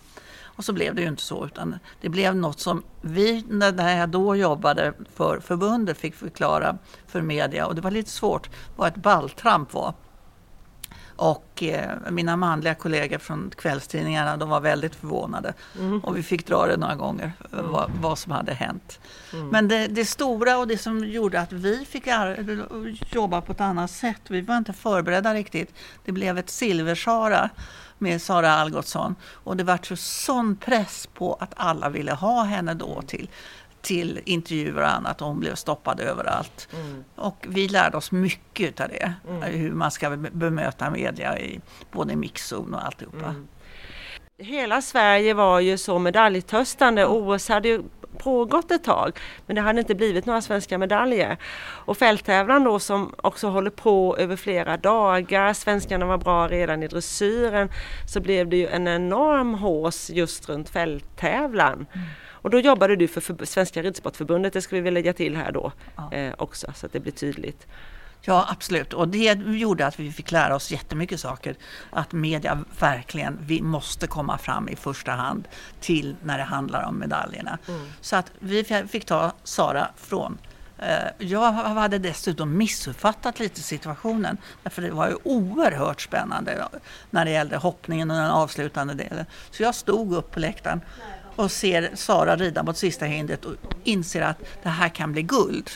Och 0.43 0.65
så 0.65 0.73
blev 0.73 0.95
det 0.95 1.03
ju 1.03 1.09
inte 1.09 1.23
så 1.23 1.47
utan 1.47 1.79
det 2.01 2.09
blev 2.09 2.37
något 2.37 2.61
som 2.61 2.83
vi, 3.01 3.45
när 3.49 3.99
jag 3.99 4.09
då 4.09 4.37
jobbade 4.37 4.93
för 5.15 5.41
förbundet, 5.41 5.99
fick 5.99 6.15
förklara 6.15 6.79
för 7.07 7.23
media 7.23 7.67
och 7.67 7.75
det 7.75 7.81
var 7.81 7.91
lite 7.91 8.11
svårt 8.11 8.51
vad 8.77 8.89
ett 8.89 8.97
balltramp 8.97 9.73
var. 9.73 9.95
Och 11.21 11.63
eh, 11.63 12.11
mina 12.11 12.37
manliga 12.37 12.75
kollegor 12.75 13.19
från 13.19 13.51
kvällstidningarna 13.57 14.37
de 14.37 14.49
var 14.49 14.61
väldigt 14.61 14.95
förvånade. 14.95 15.55
Mm. 15.79 16.01
Och 16.01 16.17
vi 16.17 16.23
fick 16.23 16.47
dra 16.47 16.67
det 16.67 16.77
några 16.77 16.95
gånger, 16.95 17.33
mm. 17.53 17.73
vad, 17.73 17.91
vad, 18.01 18.19
som 18.19 18.33
hade 18.33 18.55
hänt. 18.55 19.01
Mm. 19.33 19.49
Men 19.49 19.69
det, 19.69 19.87
det, 19.87 20.05
stora 20.05 20.59
och 20.59 20.69
det 20.69 20.79
som 20.79 21.05
gjorde 21.05 21.41
att 21.41 21.53
vi 21.53 21.85
fick 21.85 22.07
jobba 23.13 23.41
på 23.41 23.53
ett 23.53 23.61
annat 23.61 23.91
sätt, 23.91 24.21
vi 24.29 24.41
var 24.41 24.57
inte 24.57 24.73
förberedda 24.73 25.35
riktigt. 25.35 25.75
Det 26.05 26.13
blev 26.13 26.39
ett 26.39 26.51
silversara 26.51 27.51
med 27.99 28.23
Sara 28.23 28.53
Algotsson. 28.53 29.15
Och 29.33 29.57
det 29.57 29.65
var 29.65 29.79
så 29.83 29.97
sån 29.97 30.57
press 30.57 31.09
på 31.15 31.35
att 31.35 31.53
alla 31.57 31.89
ville 31.89 32.13
ha 32.13 32.43
henne 32.43 32.75
då 32.75 33.03
till 33.03 33.31
till 33.83 34.21
intervjuer 34.25 34.83
och 34.83 34.89
annat 34.89 35.21
och 35.23 35.29
hon 35.29 35.41
blev 35.41 35.55
stoppad 35.55 36.01
överallt. 36.01 36.69
Mm. 36.73 37.05
Och 37.15 37.47
vi 37.49 37.69
lärde 37.69 37.97
oss 37.97 38.13
mycket 38.13 38.81
av 38.81 38.89
det. 38.89 39.15
Mm. 39.29 39.43
Hur 39.43 39.73
man 39.73 39.91
ska 39.91 40.11
bemöta 40.17 40.91
media 40.91 41.39
i 41.39 41.61
både 41.93 42.17
mixzon 42.17 42.75
och 42.75 42.87
alltihopa. 42.87 43.27
Mm. 43.27 43.49
Hela 44.39 44.83
Sverige 44.83 45.35
var 45.35 45.61
ju 45.61 45.79
så 45.79 45.99
medaljtörstande. 45.99 47.07
OS 47.07 47.49
hade 47.49 47.69
ju 47.69 47.83
pågått 48.19 48.71
ett 48.71 48.85
tag. 48.85 49.19
Men 49.47 49.57
det 49.57 49.63
hade 49.63 49.81
inte 49.81 49.95
blivit 49.95 50.27
några 50.27 50.41
svenska 50.43 50.79
medaljer. 50.79 51.37
Och 51.63 51.97
fälttävlan 51.97 52.65
då 52.65 52.79
som 52.79 53.15
också 53.17 53.49
håller 53.49 53.71
på 53.71 54.17
över 54.17 54.37
flera 54.37 54.77
dagar, 54.77 55.53
svenskarna 55.53 56.07
var 56.07 56.19
bra 56.19 56.49
redan 56.49 56.83
i 56.83 56.89
dressyren, 56.89 57.69
så 58.07 58.21
blev 58.21 58.49
det 58.49 58.57
ju 58.57 58.67
en 58.67 58.89
enorm 58.89 59.55
hås 59.55 60.11
just 60.11 60.49
runt 60.49 60.71
fälttävlan. 60.71 61.87
Mm. 61.93 62.07
Och 62.43 62.51
då 62.51 62.61
jobbade 62.61 62.97
du 62.97 63.09
för, 63.09 63.21
för 63.21 63.45
Svenska 63.45 63.83
Ridsportförbundet, 63.83 64.53
det 64.53 64.63
ska 64.63 64.77
vi 64.77 64.83
väl 64.83 64.95
lägga 64.95 65.13
till 65.13 65.37
här 65.37 65.53
då 65.53 65.73
ja. 65.97 66.13
eh, 66.13 66.35
också 66.39 66.73
så 66.75 66.87
att 66.87 66.93
det 66.93 67.01
blir 67.01 67.13
tydligt. 67.13 67.67
Ja, 68.23 68.47
absolut. 68.51 68.93
Och 68.93 69.09
det 69.09 69.33
gjorde 69.35 69.87
att 69.87 70.01
vi 70.01 70.13
fick 70.13 70.31
lära 70.31 70.55
oss 70.55 70.71
jättemycket 70.71 71.21
saker. 71.21 71.57
Att 71.91 72.13
media 72.13 72.65
verkligen, 72.79 73.39
vi 73.41 73.63
måste 73.63 74.07
komma 74.07 74.39
fram 74.39 74.69
i 74.69 74.77
första 74.77 75.13
hand 75.13 75.49
till 75.81 76.17
när 76.23 76.39
det 76.39 76.45
handlar 76.45 76.83
om 76.89 76.99
medaljerna. 76.99 77.59
Mm. 77.69 77.87
Så 78.01 78.17
att 78.17 78.33
vi 78.39 78.65
fick 78.65 79.05
ta 79.05 79.33
Sara 79.45 79.89
från 79.97 80.39
eh, 80.79 80.87
jag 81.19 81.53
hade 81.53 81.99
dessutom 81.99 82.57
missuppfattat 82.57 83.41
lite 83.41 83.61
situationen. 83.61 84.37
Därför 84.63 84.83
det 84.83 84.91
var 84.91 85.09
ju 85.09 85.17
oerhört 85.23 86.01
spännande 86.01 86.69
när 87.11 87.25
det 87.25 87.31
gällde 87.31 87.57
hoppningen 87.57 88.11
och 88.11 88.17
den 88.17 88.31
avslutande 88.31 88.95
delen. 88.95 89.27
Så 89.51 89.63
jag 89.63 89.75
stod 89.75 90.15
upp 90.15 90.31
på 90.31 90.41
läktaren 90.41 90.81
och 91.37 91.51
ser 91.51 91.91
Sara 91.95 92.37
rida 92.37 92.63
mot 92.63 92.77
sista 92.77 93.05
hindret 93.05 93.45
och 93.45 93.55
inser 93.85 94.23
att 94.23 94.39
det 94.63 94.69
här 94.69 94.89
kan 94.89 95.13
bli 95.13 95.23
guld. 95.23 95.71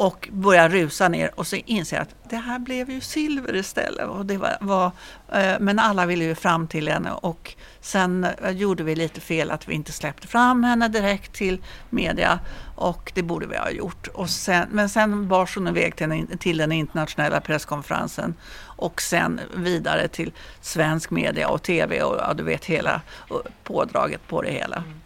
Och 0.00 0.28
börjar 0.32 0.68
rusa 0.68 1.08
ner 1.08 1.30
och 1.34 1.46
så 1.46 1.56
inser 1.56 1.96
jag 1.96 2.02
att 2.02 2.30
det 2.30 2.36
här 2.36 2.58
blev 2.58 2.90
ju 2.90 3.00
silver 3.00 3.56
istället. 3.56 4.08
Och 4.08 4.26
det 4.26 4.36
var, 4.36 4.56
var 4.60 4.92
eh, 5.32 5.56
men 5.60 5.78
alla 5.78 6.06
ville 6.06 6.24
ju 6.24 6.34
fram 6.34 6.66
till 6.66 6.88
henne 6.88 7.12
och 7.12 7.54
sen 7.80 8.24
eh, 8.24 8.50
gjorde 8.50 8.82
vi 8.82 8.94
lite 8.96 9.20
fel 9.20 9.50
att 9.50 9.68
vi 9.68 9.74
inte 9.74 9.92
släppte 9.92 10.28
fram 10.28 10.64
henne 10.64 10.88
direkt 10.88 11.32
till 11.32 11.62
media 11.90 12.40
och 12.76 13.12
det 13.14 13.22
borde 13.22 13.46
vi 13.46 13.56
ha 13.56 13.70
gjort. 13.70 14.06
Och 14.06 14.30
sen, 14.30 14.68
men 14.70 14.88
sen 14.88 15.28
bars 15.28 15.56
hon 15.56 15.68
iväg 15.68 15.96
till, 15.96 16.26
till 16.38 16.56
den 16.56 16.72
internationella 16.72 17.40
presskonferensen 17.40 18.34
och 18.62 19.02
sen 19.02 19.40
vidare 19.56 20.08
till 20.08 20.32
svensk 20.60 21.10
media 21.10 21.48
och 21.48 21.62
tv 21.62 22.02
och 22.02 22.16
ja, 22.18 22.34
du 22.34 22.42
vet 22.42 22.64
hela 22.64 23.00
eh, 23.30 23.36
pådraget 23.64 24.28
på 24.28 24.42
det 24.42 24.50
hela. 24.50 24.76
Mm. 24.76 25.00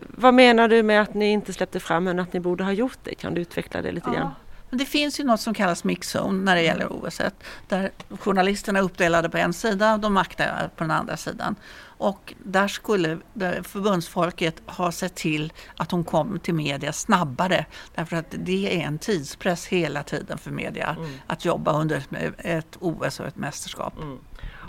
Vad 0.00 0.34
menar 0.34 0.68
du 0.68 0.82
med 0.82 1.02
att 1.02 1.14
ni 1.14 1.26
inte 1.26 1.52
släppte 1.52 1.80
fram 1.80 2.06
henne, 2.06 2.22
att 2.22 2.32
ni 2.32 2.40
borde 2.40 2.64
ha 2.64 2.72
gjort 2.72 2.98
det? 3.02 3.14
Kan 3.14 3.34
du 3.34 3.40
utveckla 3.40 3.82
det 3.82 3.92
lite 3.92 4.10
ja. 4.10 4.18
grann? 4.18 4.30
Det 4.70 4.84
finns 4.84 5.20
ju 5.20 5.24
något 5.24 5.40
som 5.40 5.54
kallas 5.54 5.84
mixzone 5.84 6.44
när 6.44 6.56
det 6.56 6.62
gäller 6.62 6.92
OS. 6.92 7.20
Där 7.68 7.90
journalisterna 8.20 8.78
är 8.78 8.82
uppdelade 8.82 9.30
på 9.30 9.36
en 9.36 9.52
sida 9.52 9.94
och 9.94 10.00
de 10.00 10.14
makta 10.14 10.44
på 10.76 10.84
den 10.84 10.90
andra 10.90 11.16
sidan. 11.16 11.56
Och 11.98 12.34
där 12.44 12.68
skulle 12.68 13.18
förbundsfolket 13.62 14.62
ha 14.66 14.92
sett 14.92 15.14
till 15.14 15.52
att 15.76 15.90
hon 15.90 16.04
kom 16.04 16.38
till 16.38 16.54
media 16.54 16.92
snabbare. 16.92 17.66
Därför 17.94 18.16
att 18.16 18.26
det 18.30 18.82
är 18.82 18.86
en 18.86 18.98
tidspress 18.98 19.66
hela 19.66 20.02
tiden 20.02 20.38
för 20.38 20.50
media 20.50 20.96
mm. 20.98 21.10
att 21.26 21.44
jobba 21.44 21.80
under 21.80 22.02
ett 22.38 22.76
OS 22.80 23.20
och 23.20 23.26
ett 23.26 23.36
mästerskap. 23.36 23.96
Mm. 23.96 24.18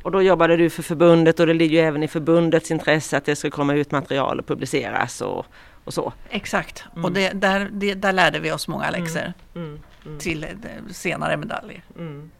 Och 0.01 0.11
då 0.11 0.21
jobbade 0.21 0.57
du 0.57 0.69
för 0.69 0.83
förbundet 0.83 1.39
och 1.39 1.47
det 1.47 1.53
ligger 1.53 1.81
ju 1.81 1.87
även 1.87 2.03
i 2.03 2.07
förbundets 2.07 2.71
intresse 2.71 3.17
att 3.17 3.25
det 3.25 3.35
ska 3.35 3.49
komma 3.49 3.73
ut 3.73 3.91
material 3.91 4.39
och 4.39 4.47
publiceras 4.47 5.21
och, 5.21 5.45
och 5.83 5.93
så. 5.93 6.13
Exakt, 6.29 6.83
mm. 6.93 7.05
och 7.05 7.11
det, 7.11 7.29
där, 7.29 7.69
det, 7.71 7.93
där 7.93 8.13
lärde 8.13 8.39
vi 8.39 8.51
oss 8.51 8.67
många 8.67 8.85
mm. 8.85 9.01
läxor 9.01 9.33
mm. 9.55 9.79
Mm. 10.05 10.19
till 10.19 10.43
eh, 10.43 10.49
senare 10.91 11.37
medaljer. 11.37 11.83
Mm. 11.97 12.31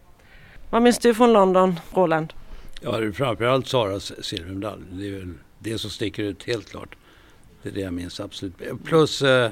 Vad 0.70 0.82
minns 0.82 1.00
du 1.00 1.14
från 1.14 1.34
London, 1.34 1.80
Roland? 1.94 2.34
Ja, 2.82 2.98
det 2.98 3.06
är 3.06 3.12
framförallt 3.12 3.68
Saras 3.68 4.26
silvermedalj. 4.26 4.84
Det 4.92 5.08
är 5.08 5.12
väl 5.12 5.34
det 5.60 5.78
som 5.78 5.90
sticker 5.90 6.24
ut 6.24 6.44
helt 6.44 6.70
klart. 6.70 6.96
Det 7.64 7.70
är 7.70 7.74
det 7.74 7.82
jag 7.82 7.94
minns 7.94 8.20
absolut. 8.20 8.54
Plus 8.84 9.22
eh, 9.22 9.52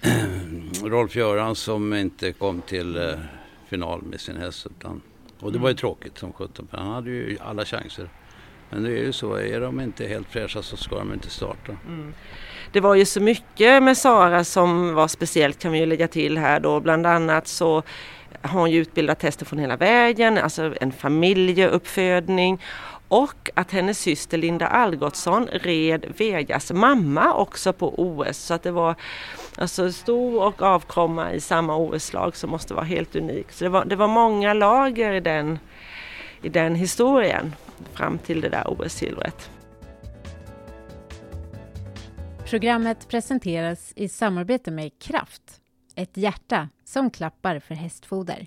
Rolf 0.84 1.16
Göran 1.16 1.56
som 1.56 1.94
inte 1.94 2.32
kom 2.32 2.62
till 2.62 2.96
eh, 2.96 3.14
final 3.68 4.02
med 4.02 4.20
sin 4.20 4.36
häst 4.36 4.66
utan 4.66 5.00
och 5.40 5.52
det 5.52 5.58
var 5.58 5.68
ju 5.68 5.74
tråkigt 5.74 6.18
som 6.18 6.32
sjutton 6.32 6.68
för 6.70 6.78
han 6.78 6.92
hade 6.92 7.10
ju 7.10 7.38
alla 7.40 7.64
chanser. 7.64 8.08
Men 8.70 8.82
det 8.82 8.90
är 8.90 9.04
ju 9.04 9.12
så, 9.12 9.34
är 9.34 9.60
de 9.60 9.80
inte 9.80 10.06
helt 10.06 10.28
fräscha 10.28 10.62
så 10.62 10.76
ska 10.76 10.98
de 10.98 11.12
inte 11.12 11.30
starta. 11.30 11.76
Mm. 11.86 12.14
Det 12.72 12.80
var 12.80 12.94
ju 12.94 13.04
så 13.04 13.20
mycket 13.20 13.82
med 13.82 13.96
Sara 13.96 14.44
som 14.44 14.94
var 14.94 15.08
speciellt 15.08 15.58
kan 15.58 15.72
vi 15.72 15.78
ju 15.78 15.86
lägga 15.86 16.08
till 16.08 16.38
här 16.38 16.60
då. 16.60 16.80
Bland 16.80 17.06
annat 17.06 17.48
så 17.48 17.82
har 18.42 18.60
hon 18.60 18.70
ju 18.70 18.80
utbildat 18.80 19.18
tester 19.18 19.46
från 19.46 19.58
hela 19.58 19.76
vägen, 19.76 20.38
alltså 20.38 20.74
en 20.80 20.92
familjeuppfödning 20.92 22.60
och 23.10 23.50
att 23.54 23.70
hennes 23.70 23.98
syster 23.98 24.38
Linda 24.38 24.66
Algotsson 24.66 25.46
red 25.46 26.14
Vegas 26.18 26.72
mamma 26.72 27.34
också 27.34 27.72
på 27.72 27.94
OS. 27.96 28.38
Så 28.38 28.54
att 28.54 28.62
det 28.62 28.70
var 28.70 28.94
alltså 29.56 29.92
stor 29.92 30.42
och 30.42 30.62
avkomma 30.62 31.32
i 31.32 31.40
samma 31.40 31.76
OS-lag 31.76 32.36
som 32.36 32.50
måste 32.50 32.74
vara 32.74 32.84
helt 32.84 33.16
unikt. 33.16 33.54
Så 33.54 33.64
det 33.64 33.70
var, 33.70 33.84
det 33.84 33.96
var 33.96 34.08
många 34.08 34.54
lager 34.54 35.12
i 35.12 35.20
den, 35.20 35.58
i 36.42 36.48
den 36.48 36.74
historien 36.74 37.54
fram 37.92 38.18
till 38.18 38.40
det 38.40 38.48
där 38.48 38.64
OS-silvret. 38.70 39.50
Programmet 42.50 43.08
presenteras 43.08 43.92
i 43.96 44.08
samarbete 44.08 44.70
med 44.70 44.98
Kraft, 44.98 45.60
ett 45.96 46.16
hjärta 46.16 46.68
som 46.84 47.10
klappar 47.10 47.58
för 47.58 47.74
hästfoder. 47.74 48.46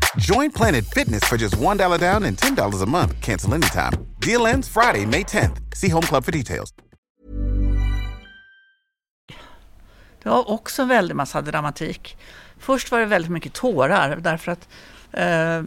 Join 0.17 0.51
Planet 0.51 0.85
Fitness 0.85 1.23
for 1.23 1.37
just 1.37 1.55
$1 1.55 1.99
down 1.99 2.23
and 2.23 2.37
$10 2.37 2.83
a 2.83 2.85
month. 2.85 3.21
Cancel 3.21 3.53
anytime. 3.53 3.91
Deal 4.19 4.47
ends 4.47 4.69
Friday, 4.69 5.05
May 5.05 5.23
10th. 5.23 5.75
See 5.75 5.89
Home 5.89 6.07
Club 6.07 6.25
for 6.25 6.31
details. 6.31 6.73
Det 10.23 10.29
var 10.29 10.49
också 10.49 10.81
en 10.81 10.87
väldig 10.87 11.15
massa 11.15 11.41
dramatik. 11.41 12.17
Först 12.57 12.91
var 12.91 12.99
det 12.99 13.05
väldigt 13.05 13.31
mycket 13.31 13.53
tårar 13.53 14.15
därför 14.15 14.51
att 14.51 14.69
eh, 15.11 15.63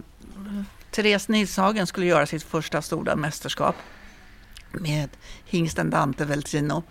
Therese 0.90 1.28
Nilshagen 1.28 1.86
skulle 1.86 2.06
göra 2.06 2.26
sitt 2.26 2.42
första 2.42 2.82
stora 2.82 3.16
mästerskap 3.16 3.76
med 4.72 5.08
hingsten 5.44 5.90
Dante 5.90 6.24
Veltrino. 6.24 6.82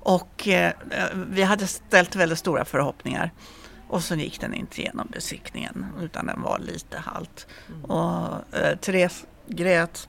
Och 0.00 0.48
eh, 0.48 0.72
eh 0.90 1.06
vi 1.14 1.42
hade 1.42 1.66
ställt 1.66 2.16
väldigt 2.16 2.38
stora 2.38 2.64
förhoppningar. 2.64 3.30
Och 3.92 4.02
så 4.02 4.14
gick 4.14 4.40
den 4.40 4.54
inte 4.54 4.80
igenom 4.80 5.08
besiktningen 5.12 5.86
utan 6.00 6.26
den 6.26 6.42
var 6.42 6.58
lite 6.58 6.98
halt. 6.98 7.46
Mm. 7.68 7.84
Och 7.84 8.56
eh, 8.56 8.76
Therese 8.76 9.24
grät 9.46 10.08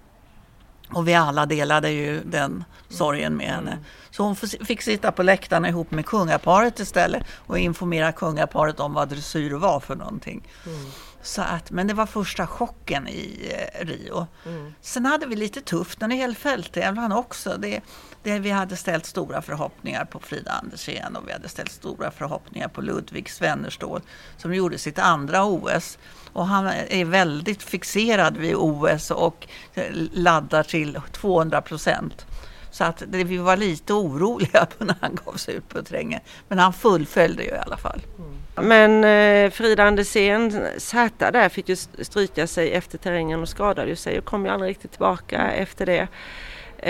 och 0.93 1.08
vi 1.08 1.13
alla 1.13 1.46
delade 1.46 1.89
ju 1.89 2.24
den 2.24 2.63
sorgen 2.89 3.34
med 3.34 3.48
henne. 3.48 3.72
Mm. 3.72 3.84
Så 4.12 4.24
hon 4.24 4.36
fick 4.65 4.82
sitta 4.82 5.12
på 5.12 5.24
läktaren 5.24 5.65
ihop 5.65 5.91
med 5.91 6.06
kungaparet 6.06 6.80
istället 6.80 7.24
och 7.36 7.60
informera 7.60 8.12
kungaparet 8.12 8.80
om 8.80 8.93
vad 8.93 9.10
dressyr 9.10 9.52
var 9.52 9.80
för 9.80 9.96
någonting. 9.96 10.48
Mm. 10.65 10.80
Så 11.23 11.41
att, 11.41 11.71
men 11.71 11.88
det 11.88 11.93
var 11.93 12.05
första 12.05 12.47
chocken 12.47 13.07
i 13.07 13.51
eh, 13.51 13.86
Rio. 13.86 14.27
Mm. 14.45 14.73
Sen 14.81 15.05
hade 15.05 15.25
vi 15.25 15.36
lite 15.36 15.62
tufft 15.62 16.01
när 16.01 16.07
det 16.07 16.15
gällde 16.15 16.39
fälttävlan 16.39 17.12
också. 17.12 17.57
Det, 17.59 17.81
det, 18.23 18.39
vi 18.39 18.49
hade 18.49 18.75
ställt 18.75 19.05
stora 19.05 19.41
förhoppningar 19.41 20.05
på 20.05 20.19
Frida 20.19 20.51
Andersén 20.51 21.15
och 21.15 21.27
vi 21.27 21.31
hade 21.31 21.49
ställt 21.49 21.71
stora 21.71 22.12
förhoppningar 22.12 22.67
på 22.67 22.81
Ludvig 22.81 23.29
Svennerstål 23.29 24.01
som 24.38 24.53
gjorde 24.53 24.77
sitt 24.77 24.99
andra 24.99 25.45
OS. 25.45 25.97
Och 26.33 26.47
han 26.47 26.67
är 26.88 27.05
väldigt 27.05 27.63
fixerad 27.63 28.38
vid 28.38 28.55
OS 28.55 29.12
och 29.12 29.47
eh, 29.73 29.86
laddar 30.12 30.63
till 30.63 30.99
200 31.12 31.62
procent. 31.62 32.25
Så 32.73 32.83
att 32.83 33.03
det, 33.07 33.23
vi 33.23 33.38
var 33.38 33.57
lite 33.57 33.93
oroliga 33.93 34.67
när 34.77 34.95
han 35.01 35.19
gav 35.25 35.33
sig 35.33 35.55
ut 35.55 35.69
på 35.69 35.83
terrängen. 35.83 36.19
Men 36.47 36.59
han 36.59 36.73
fullföljde 36.73 37.43
ju 37.43 37.49
i 37.49 37.57
alla 37.65 37.77
fall. 37.77 38.01
Mm. 38.17 38.67
Men 38.67 39.03
eh, 39.03 39.51
Frida 39.51 39.83
Anderséns 39.83 40.55
Zäta 40.77 41.31
där 41.31 41.49
fick 41.49 41.69
ju 41.69 41.75
stryka 41.75 42.47
sig 42.47 42.73
efter 42.73 42.97
terrängen 42.97 43.41
och 43.41 43.49
skadade 43.49 43.89
ju 43.89 43.95
sig 43.95 44.17
och 44.17 44.25
kom 44.25 44.45
ju 44.45 44.51
aldrig 44.51 44.69
riktigt 44.69 44.91
tillbaka 44.91 45.51
efter 45.51 45.86
det. 45.86 46.07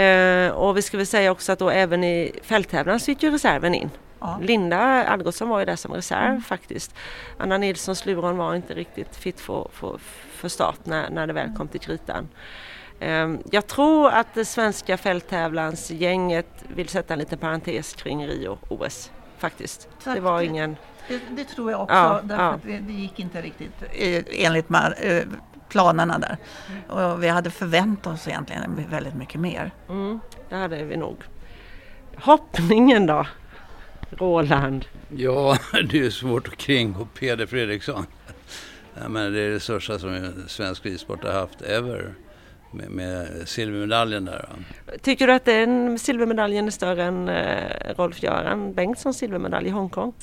Eh, 0.01 0.51
och 0.51 0.77
vi 0.77 0.81
ska 0.81 0.97
väl 0.97 1.07
säga 1.07 1.31
också 1.31 1.51
att 1.51 1.59
då 1.59 1.69
även 1.69 2.03
i 2.03 2.31
fälttävlan 2.43 2.99
så 2.99 3.11
gick 3.11 3.23
ju 3.23 3.31
reserven 3.31 3.75
in. 3.75 3.89
Ja. 4.19 4.39
Linda 4.41 4.79
Algotsson 5.03 5.49
var 5.49 5.59
ju 5.59 5.65
där 5.65 5.75
som 5.75 5.93
reserv 5.93 6.29
mm. 6.29 6.41
faktiskt. 6.41 6.95
Anna 7.37 7.57
Nilsson 7.57 7.95
Sluron 7.95 8.37
var 8.37 8.55
inte 8.55 8.73
riktigt 8.73 9.15
fit 9.15 9.39
för, 9.39 9.67
för, 9.73 9.99
för 10.31 10.49
start 10.49 10.79
när, 10.83 11.09
när 11.09 11.27
det 11.27 11.33
väl 11.33 11.55
kom 11.57 11.67
till 11.67 11.79
kritan. 11.79 12.29
Ehm, 13.03 13.39
jag 13.51 13.67
tror 13.67 14.09
att 14.09 14.33
det 14.33 14.45
svenska 14.45 14.97
fälttävlansgänget 14.97 16.47
vill 16.75 16.89
sätta 16.89 17.13
en 17.13 17.19
liten 17.19 17.39
parentes 17.39 17.93
kring 17.93 18.27
Rio-OS 18.27 19.11
faktiskt. 19.37 19.89
Tack. 20.03 20.15
Det 20.15 20.21
var 20.21 20.41
ingen... 20.41 20.75
Det, 21.07 21.21
det 21.31 21.43
tror 21.43 21.71
jag 21.71 21.81
också, 21.81 21.95
ja, 21.95 22.21
därför 22.23 22.43
ja. 22.43 22.49
att 22.49 22.63
det, 22.63 22.79
det, 22.79 22.93
gick 22.93 23.19
inte 23.19 23.41
riktigt 23.41 23.83
enligt 24.31 24.69
eh, 24.71 25.23
planerna 25.69 26.19
där. 26.19 26.37
Och 26.87 27.23
vi 27.23 27.27
hade 27.27 27.51
förväntat 27.51 28.13
oss 28.13 28.27
egentligen 28.27 28.85
väldigt 28.89 29.15
mycket 29.15 29.41
mer. 29.41 29.71
Mm, 29.89 30.19
det 30.49 30.55
hade 30.55 30.83
vi 30.83 30.97
nog. 30.97 31.17
Hoppningen 32.15 33.05
då? 33.05 33.27
Roland? 34.09 34.85
Ja, 35.09 35.57
det 35.89 35.99
är 36.05 36.09
svårt 36.09 36.47
att 36.47 36.57
kringgå 36.57 37.07
Peder 37.19 37.45
Fredriksson. 37.45 38.05
men 39.07 39.33
det 39.33 39.41
är 39.41 39.49
det 39.49 39.59
största 39.59 39.99
som 39.99 40.33
svensk 40.47 40.85
ridsport 40.85 41.23
har 41.23 41.31
haft 41.31 41.61
ever 41.61 42.13
med, 42.73 42.89
med 42.89 43.27
silvermedaljen 43.49 44.25
där. 44.25 44.49
Tycker 45.01 45.27
du 45.27 45.33
att 45.33 45.45
den 45.45 45.99
silvermedaljen 45.99 46.67
är 46.67 46.71
större 46.71 47.03
än 47.03 47.29
eh, 47.29 47.95
Rolf-Göran 47.97 48.73
Bengtssons 48.73 49.17
silvermedalj 49.17 49.67
i 49.67 49.71
Hongkong? 49.71 50.13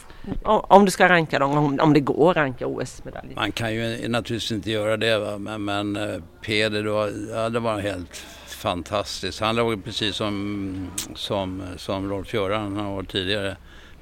Om 0.45 0.85
du 0.85 0.91
ska 0.91 1.09
ranka 1.09 1.39
dem, 1.39 1.59
om, 1.59 1.81
om 1.81 1.93
det 1.93 2.01
går 2.01 2.31
att 2.31 2.37
ranka 2.37 2.67
OS-medaljer? 2.67 3.35
Man 3.35 3.53
kan 3.53 3.75
ju 3.75 4.09
naturligtvis 4.09 4.53
inte 4.53 4.71
göra 4.71 4.97
det 4.97 5.19
va? 5.19 5.39
men, 5.39 5.65
men 5.65 5.97
eh, 5.97 6.23
Peder 6.47 6.83
då, 6.83 7.11
ja, 7.35 7.49
det 7.49 7.61
var 7.61 7.79
helt 7.79 8.17
fantastiskt. 8.47 9.41
Han 9.41 9.57
låg 9.57 9.85
precis 9.85 10.17
som, 10.17 10.91
som, 11.15 11.63
som 11.77 12.11
Rolf-Göran 12.11 12.77
har 12.77 12.95
varit 12.95 13.09
tidigare. 13.09 13.57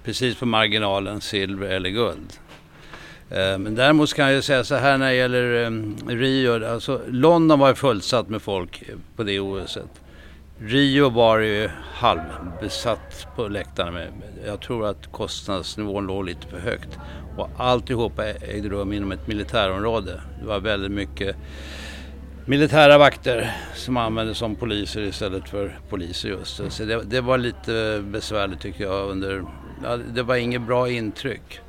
Precis 0.05 0.37
på 0.37 0.47
marginalen 0.47 1.21
silver 1.21 1.69
eller 1.69 1.91
guld. 1.91 2.33
Eh, 3.31 3.59
men 3.59 3.75
däremot 3.75 4.15
kan 4.15 4.33
jag 4.33 4.45
säga 4.45 4.65
så 4.65 4.75
här 4.75 4.99
när 4.99 5.07
det 5.07 5.15
gäller 5.15 5.67
ehm, 5.67 5.97
Rio. 6.09 6.67
Alltså 6.67 7.01
London 7.09 7.59
var 7.59 7.69
ju 7.69 7.75
fullsatt 7.75 8.29
med 8.29 8.43
folk 8.43 8.83
på 9.17 9.23
det 9.23 9.41
OSet. 9.41 9.91
Rio 10.61 11.11
var 11.11 11.39
ju 11.39 11.69
halvbesatt 11.95 13.27
på 13.37 13.49
läktarna. 13.49 13.91
Med, 13.91 14.09
jag 14.47 14.61
tror 14.61 14.87
att 14.87 15.13
kostnadsnivån 15.13 16.07
låg 16.07 16.25
lite 16.25 16.47
för 16.47 16.59
högt. 16.59 16.99
Och 17.37 17.51
alltihopa 17.57 18.25
ägde 18.27 18.69
rum 18.69 18.93
inom 18.93 19.13
ett 19.13 19.27
militärområde. 19.27 20.21
Det 20.41 20.47
var 20.47 20.61
väldigt 20.61 20.93
mycket 20.93 21.37
militära 22.47 22.99
vakter 22.99 23.57
som 23.75 23.97
användes 23.97 24.39
som 24.39 24.57
poliser 24.57 25.01
istället 25.03 25.49
för 25.49 25.79
poliser 25.89 26.29
just. 26.29 26.57
Så 26.69 26.85
det, 26.85 27.03
det 27.05 27.21
var 27.21 27.39
lite 27.39 28.03
besvärligt 28.05 28.61
tycker 28.61 28.85
jag. 28.85 29.11
Under, 29.11 29.45
ja, 29.85 29.97
det 29.97 30.23
var 30.23 30.37
inget 30.37 30.63
bra 30.63 30.91
intryck. 30.91 31.61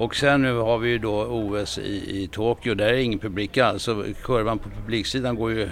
Och 0.00 0.16
sen 0.16 0.42
nu 0.42 0.56
har 0.56 0.78
vi 0.78 0.88
ju 0.88 0.98
då 0.98 1.24
OS 1.24 1.78
i, 1.78 2.22
i 2.22 2.28
Tokyo. 2.28 2.74
Där 2.74 2.86
är 2.86 2.98
ingen 2.98 3.18
publik 3.18 3.58
alls. 3.58 3.82
Så 3.82 4.04
kurvan 4.22 4.58
på 4.58 4.70
publiksidan 4.70 5.36
går 5.36 5.50
ju 5.52 5.68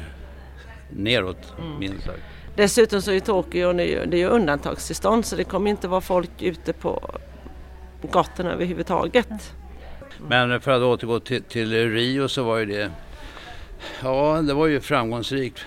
neråt 0.91 1.55
mm. 1.59 1.79
minst 1.79 2.05
sagt. 2.05 2.21
Dessutom 2.57 3.03
så 3.03 3.13
är 3.13 3.21
Tokyo 3.21 3.73
det 3.73 3.85
är 3.85 4.17
ju 4.17 4.27
undantagstillstånd 4.27 5.25
så 5.25 5.37
det 5.37 5.45
kommer 5.45 5.71
inte 5.71 5.89
vara 5.89 6.01
folk 6.01 6.43
ute 6.43 6.73
på 6.73 7.11
gatorna 8.13 8.53
överhuvudtaget. 8.53 9.55
Men 10.29 10.61
för 10.61 10.71
att 10.71 10.83
återgå 10.83 11.21
till, 11.21 11.43
till 11.43 11.93
Rio 11.93 12.29
så 12.29 12.43
var 12.43 12.59
ju 12.59 12.67
det 12.67 12.91
Ja, 14.03 14.43
det 14.43 14.55
var 14.55 14.67
ju 14.67 14.81
framgångsrikt 14.81 15.65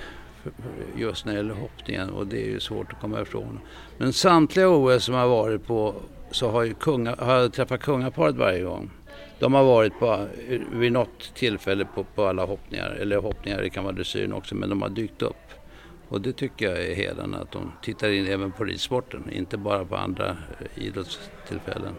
just 0.96 1.26
när 1.26 1.34
det 1.34 1.38
gäller 1.38 1.54
hoppningen 1.54 2.10
och 2.10 2.28
det 2.28 2.42
är 2.42 2.48
ju 2.48 2.60
svårt 2.60 2.94
att 2.94 3.02
komma 3.02 3.22
ifrån. 3.22 3.60
Men 3.98 4.14
samtliga 4.14 4.70
OS 4.70 5.04
som 5.04 5.16
har 5.16 5.28
varit 5.28 5.68
på 5.68 5.96
så 6.32 6.52
har, 6.52 6.64
ju 6.64 6.74
kunga, 6.74 7.16
har 7.20 7.34
jag 7.34 7.54
träffat 7.54 7.82
kungaparet 7.82 8.36
varje 8.36 8.64
gång. 8.64 8.92
De 9.40 9.54
har 9.54 9.64
varit 9.64 10.00
på, 10.00 10.28
vid 10.72 10.92
något 10.92 11.36
tillfälle 11.36 11.86
på, 11.96 12.04
på 12.04 12.26
alla 12.26 12.46
hoppningar, 12.46 12.90
eller 12.90 13.18
hoppningar, 13.18 13.62
det 13.62 13.70
kan 13.70 13.84
vara 13.84 13.94
dressyren 13.94 14.34
också, 14.34 14.56
men 14.56 14.70
de 14.70 14.82
har 14.82 14.90
dykt 14.90 15.22
upp. 15.22 15.36
Och 16.10 16.22
det 16.22 16.34
tycker 16.34 16.70
jag 16.70 16.86
är 16.86 16.96
hedrande 16.96 17.38
att 17.38 17.52
de 17.52 17.72
tittar 17.82 18.10
in 18.10 18.28
även 18.28 18.52
på 18.52 18.64
ridsporten, 18.64 19.30
inte 19.32 19.58
bara 19.58 19.86
på 19.86 19.96
andra 19.96 20.30
eh, 20.30 20.84
idrottstillfällen. 20.86 21.94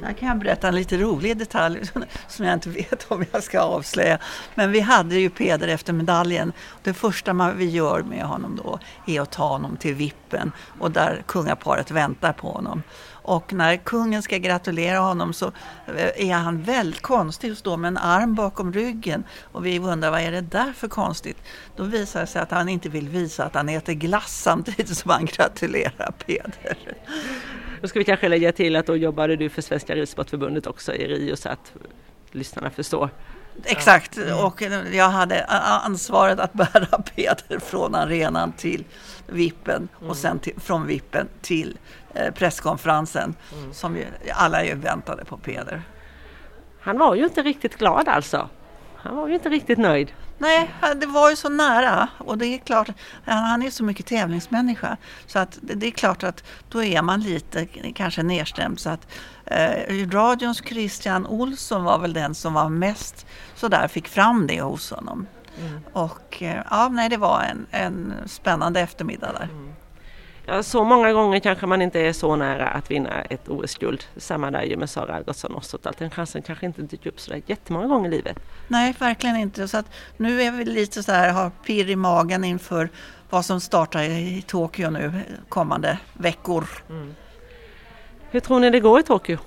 Där 0.00 0.12
kan 0.12 0.28
jag 0.28 0.38
berätta 0.38 0.68
en 0.68 0.74
lite 0.74 0.96
rolig 0.96 1.36
detalj 1.36 1.80
som 2.28 2.44
jag 2.44 2.54
inte 2.54 2.70
vet 2.70 3.06
om 3.08 3.24
jag 3.32 3.42
ska 3.42 3.60
avslöja. 3.60 4.18
Men 4.54 4.72
vi 4.72 4.80
hade 4.80 5.16
ju 5.16 5.30
Peder 5.30 5.68
efter 5.68 5.92
medaljen. 5.92 6.52
Det 6.82 6.94
första 6.94 7.32
man 7.32 7.58
vi 7.58 7.70
gör 7.70 8.02
med 8.02 8.24
honom 8.24 8.60
då 8.64 8.78
är 9.06 9.20
att 9.20 9.32
ta 9.32 9.48
honom 9.48 9.76
till 9.76 9.94
vippen 9.94 10.52
och 10.78 10.90
där 10.90 11.22
kungaparet 11.26 11.90
väntar 11.90 12.32
på 12.32 12.48
honom. 12.48 12.82
Och 13.28 13.52
när 13.52 13.76
kungen 13.76 14.22
ska 14.22 14.38
gratulera 14.38 14.98
honom 14.98 15.32
så 15.32 15.46
eh, 15.86 16.28
är 16.30 16.34
han 16.34 16.62
väldigt 16.62 17.02
konstig 17.02 17.52
och 17.52 17.58
står 17.58 17.76
med 17.76 17.88
en 17.88 17.96
arm 17.96 18.34
bakom 18.34 18.72
ryggen. 18.72 19.24
Och 19.52 19.66
vi 19.66 19.78
undrar 19.78 20.10
vad 20.10 20.20
är 20.20 20.32
det 20.32 20.40
där 20.40 20.72
för 20.72 20.88
konstigt? 20.88 21.36
Då 21.76 21.82
visar 21.82 22.20
det 22.20 22.26
sig 22.26 22.42
att 22.42 22.50
han 22.50 22.68
inte 22.68 22.88
vill 22.88 23.08
visa 23.08 23.44
att 23.44 23.54
han 23.54 23.68
äter 23.68 23.92
glass 23.92 24.42
samtidigt 24.42 24.96
som 24.96 25.10
han 25.10 25.24
gratulerar 25.24 26.12
Peder. 26.26 26.78
Då 27.80 27.88
ska 27.88 27.98
vi 27.98 28.04
kanske 28.04 28.28
lägga 28.28 28.52
till 28.52 28.76
att 28.76 28.86
då 28.86 28.96
jobbade 28.96 29.36
du 29.36 29.48
för 29.48 29.62
Svenska 29.62 29.94
Ridsportförbundet 29.94 30.66
också 30.66 30.94
i 30.94 31.06
Rio 31.06 31.36
så 31.36 31.48
att 31.48 31.72
lyssnarna 32.30 32.70
förstår. 32.70 33.10
Exakt, 33.64 34.16
mm. 34.16 34.38
och 34.38 34.62
jag 34.92 35.08
hade 35.08 35.44
ansvaret 35.44 36.38
att 36.38 36.52
bära 36.52 37.02
Peder 37.14 37.58
från 37.58 37.94
arenan 37.94 38.52
till 38.52 38.84
vippen 39.26 39.88
och 39.94 40.02
mm. 40.02 40.14
sen 40.14 40.38
till, 40.38 40.60
från 40.60 40.86
vippen 40.86 41.28
till 41.40 41.76
presskonferensen 42.34 43.34
mm. 43.58 43.74
som 43.74 43.94
vi 43.94 44.06
alla 44.34 44.64
ju 44.64 44.74
väntade 44.74 45.24
på 45.24 45.36
Peder. 45.36 45.82
Han 46.80 46.98
var 46.98 47.14
ju 47.14 47.24
inte 47.24 47.42
riktigt 47.42 47.78
glad 47.78 48.08
alltså. 48.08 48.48
Han 48.96 49.16
var 49.16 49.28
ju 49.28 49.34
inte 49.34 49.48
riktigt 49.48 49.78
nöjd. 49.78 50.12
Nej, 50.38 50.70
det 50.96 51.06
var 51.06 51.30
ju 51.30 51.36
så 51.36 51.48
nära 51.48 52.08
och 52.18 52.38
det 52.38 52.46
är 52.46 52.58
klart, 52.58 52.88
han 53.24 53.62
är 53.62 53.70
så 53.70 53.84
mycket 53.84 54.06
tävlingsmänniska 54.06 54.96
så 55.26 55.38
att 55.38 55.58
det 55.62 55.86
är 55.86 55.90
klart 55.90 56.22
att 56.22 56.44
då 56.68 56.82
är 56.82 57.02
man 57.02 57.20
lite 57.20 57.66
kanske 57.94 58.22
nedstämd 58.22 58.80
så 58.80 58.90
att 58.90 59.06
eh, 59.44 60.10
radions 60.10 60.62
Christian 60.66 61.26
Olsson 61.26 61.84
var 61.84 61.98
väl 61.98 62.12
den 62.12 62.34
som 62.34 62.54
var 62.54 62.68
mest 62.68 63.26
sådär 63.54 63.88
fick 63.88 64.08
fram 64.08 64.46
det 64.46 64.60
hos 64.60 64.90
honom. 64.90 65.26
Mm. 65.60 65.80
Och 65.92 66.42
eh, 66.42 66.62
ja, 66.70 66.88
nej 66.88 67.08
det 67.08 67.16
var 67.16 67.42
en, 67.42 67.66
en 67.70 68.14
spännande 68.26 68.80
eftermiddag 68.80 69.32
där. 69.32 69.48
Mm. 69.52 69.67
Ja, 70.50 70.62
så 70.62 70.84
många 70.84 71.12
gånger 71.12 71.40
kanske 71.40 71.66
man 71.66 71.82
inte 71.82 72.00
är 72.00 72.12
så 72.12 72.36
nära 72.36 72.68
att 72.68 72.90
vinna 72.90 73.22
ett 73.22 73.48
OS-guld. 73.48 74.04
Samma 74.16 74.50
där 74.50 74.62
ju 74.62 74.76
med 74.76 74.90
Sara 74.90 75.14
Algotsson 75.14 75.54
också. 75.54 75.78
Den 75.98 76.10
chansen 76.10 76.42
kanske 76.42 76.66
inte 76.66 76.82
dyker 76.82 77.10
upp 77.10 77.20
så 77.20 77.30
där 77.30 77.42
jättemånga 77.46 77.86
gånger 77.86 78.08
i 78.08 78.10
livet. 78.10 78.38
Nej, 78.68 78.94
verkligen 78.98 79.36
inte. 79.36 79.68
Så 79.68 79.76
att 79.76 79.86
nu 80.16 80.42
är 80.42 80.52
vi 80.52 80.64
lite 80.64 81.02
så 81.02 81.12
här, 81.12 81.32
har 81.32 81.50
pirr 81.50 81.90
i 81.90 81.96
magen 81.96 82.44
inför 82.44 82.88
vad 83.30 83.44
som 83.44 83.60
startar 83.60 84.02
i 84.02 84.44
Tokyo 84.46 84.90
nu 84.90 85.12
kommande 85.48 85.98
veckor. 86.12 86.68
Mm. 86.88 87.14
Hur 88.30 88.40
tror 88.40 88.60
ni 88.60 88.70
det 88.70 88.80
går 88.80 89.00
i 89.00 89.02
Tokyo? 89.02 89.38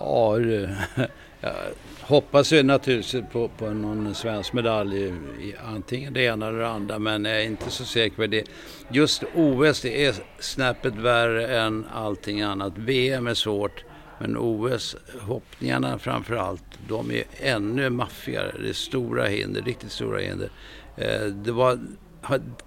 Ja, 0.00 0.40
jag 1.40 1.52
hoppas 2.00 2.52
ju 2.52 2.62
naturligtvis 2.62 3.22
på, 3.32 3.48
på 3.48 3.70
någon 3.70 4.14
svensk 4.14 4.52
medalj 4.52 4.96
i, 4.96 5.06
i 5.40 5.54
antingen 5.64 6.12
det 6.12 6.22
ena 6.22 6.48
eller 6.48 6.58
det 6.58 6.68
andra 6.68 6.98
men 6.98 7.24
jag 7.24 7.40
är 7.40 7.44
inte 7.44 7.70
så 7.70 7.84
säker 7.84 8.16
på 8.16 8.26
det. 8.26 8.44
Just 8.88 9.22
OS 9.34 9.80
det 9.80 10.06
är 10.06 10.14
snäppet 10.38 10.94
värre 10.94 11.58
än 11.58 11.86
allting 11.94 12.40
annat. 12.40 12.72
VM 12.76 13.26
är 13.26 13.34
svårt 13.34 13.84
men 14.18 14.36
OS, 14.36 14.96
hoppningarna 15.20 15.98
framför 15.98 16.34
allt, 16.36 16.64
de 16.88 17.10
är 17.10 17.24
ännu 17.36 17.90
maffigare. 17.90 18.52
Det 18.62 18.68
är 18.68 18.72
stora 18.72 19.26
hinder, 19.26 19.62
riktigt 19.62 19.92
stora 19.92 20.18
hinder. 20.18 20.50
Eh, 20.96 21.22
det 21.22 21.52
var 21.52 21.78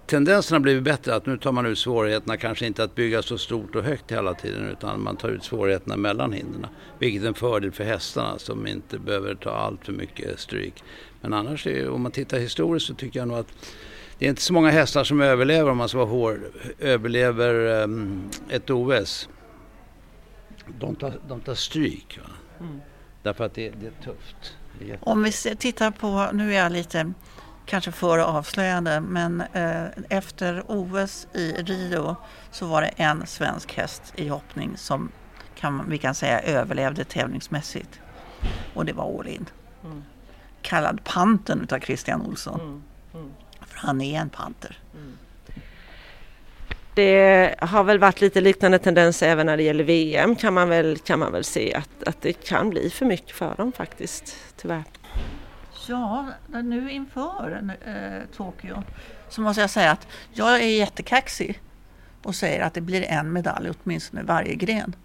tendensen 0.06 0.54
har 0.54 0.60
blivit 0.60 0.82
bättre 0.82 1.14
att 1.14 1.26
nu 1.26 1.38
tar 1.38 1.52
man 1.52 1.66
ut 1.66 1.78
svårigheterna, 1.78 2.36
kanske 2.36 2.66
inte 2.66 2.84
att 2.84 2.94
bygga 2.94 3.22
så 3.22 3.38
stort 3.38 3.74
och 3.74 3.82
högt 3.82 4.12
hela 4.12 4.34
tiden 4.34 4.68
utan 4.68 5.02
man 5.02 5.16
tar 5.16 5.28
ut 5.28 5.44
svårigheterna 5.44 5.96
mellan 5.96 6.32
hindren. 6.32 6.66
Vilket 6.98 7.22
är 7.22 7.28
en 7.28 7.34
fördel 7.34 7.72
för 7.72 7.84
hästarna 7.84 8.38
som 8.38 8.66
inte 8.66 8.98
behöver 8.98 9.34
ta 9.34 9.50
allt 9.50 9.84
för 9.84 9.92
mycket 9.92 10.40
stryk. 10.40 10.82
Men 11.20 11.32
annars, 11.32 11.66
är, 11.66 11.90
om 11.90 12.02
man 12.02 12.12
tittar 12.12 12.38
historiskt 12.38 12.86
så 12.86 12.94
tycker 12.94 13.18
jag 13.20 13.28
nog 13.28 13.38
att 13.38 13.52
det 14.18 14.26
är 14.26 14.30
inte 14.30 14.42
så 14.42 14.52
många 14.52 14.70
hästar 14.70 15.04
som 15.04 15.20
överlever 15.20 15.70
om 15.70 15.76
man 15.76 15.88
ska 15.88 15.98
vara 15.98 16.08
hård, 16.08 16.40
överlever 16.78 17.82
um, 17.82 18.30
ett 18.48 18.70
OS. 18.70 19.28
De 20.80 20.96
tar, 20.96 21.12
de 21.28 21.40
tar 21.40 21.54
stryk. 21.54 22.20
Mm. 22.60 22.80
Därför 23.22 23.44
att 23.44 23.54
det, 23.54 23.70
det 23.70 23.86
är 23.86 24.04
tufft. 24.04 24.56
Det 24.78 24.90
är 24.90 24.98
om 25.00 25.22
vi 25.22 25.32
tittar 25.32 25.90
på, 25.90 26.30
nu 26.32 26.54
är 26.54 26.62
jag 26.62 26.72
lite 26.72 27.12
kanske 27.66 27.92
för 27.92 28.18
avslöjande, 28.18 29.00
men 29.00 29.40
eh, 29.40 29.84
efter 30.08 30.62
OS 30.66 31.26
i 31.32 31.52
Rio 31.52 32.16
så 32.50 32.66
var 32.66 32.82
det 32.82 32.88
en 32.96 33.26
svensk 33.26 33.74
häst 33.74 34.12
i 34.16 34.28
hoppning 34.28 34.76
som 34.76 35.10
kan, 35.54 35.90
vi 35.90 35.98
kan 35.98 36.14
säga 36.14 36.40
överlevde 36.40 37.04
tävlingsmässigt. 37.04 38.00
Och 38.74 38.84
det 38.84 38.92
var 38.92 39.18
All 39.18 39.28
In. 39.28 39.46
Mm. 39.84 40.04
Kallad 40.62 41.04
Panten 41.04 41.60
utav 41.62 41.78
Christian 41.78 42.22
Olsson. 42.22 42.60
Mm. 42.60 42.82
Mm. 43.14 43.34
För 43.60 43.78
han 43.78 44.00
är 44.00 44.20
en 44.20 44.30
panter. 44.30 44.78
Mm. 44.94 45.16
Det 46.94 47.54
har 47.60 47.84
väl 47.84 47.98
varit 47.98 48.20
lite 48.20 48.40
liknande 48.40 48.78
tendenser 48.78 49.28
även 49.28 49.46
när 49.46 49.56
det 49.56 49.62
gäller 49.62 49.84
VM 49.84 50.36
kan 50.36 50.54
man 50.54 50.68
väl, 50.68 50.98
kan 50.98 51.18
man 51.18 51.32
väl 51.32 51.44
se 51.44 51.74
att, 51.74 52.08
att 52.08 52.22
det 52.22 52.32
kan 52.32 52.70
bli 52.70 52.90
för 52.90 53.06
mycket 53.06 53.36
för 53.36 53.54
dem 53.56 53.72
faktiskt, 53.72 54.36
tyvärr. 54.56 54.84
Ja, 55.88 56.26
nu 56.48 56.90
inför 56.90 57.74
eh, 57.84 58.36
Tokyo 58.36 58.82
så 59.28 59.40
måste 59.40 59.60
jag 59.60 59.70
säga 59.70 59.90
att 59.90 60.06
jag 60.32 60.54
är 60.54 60.68
jättekaxig 60.68 61.60
och 62.22 62.34
säger 62.34 62.62
att 62.64 62.74
det 62.74 62.80
blir 62.80 63.02
en 63.02 63.32
medalj 63.32 63.70
åtminstone 63.70 64.22
i 64.22 64.24
varje 64.24 64.54
gren. 64.54 64.96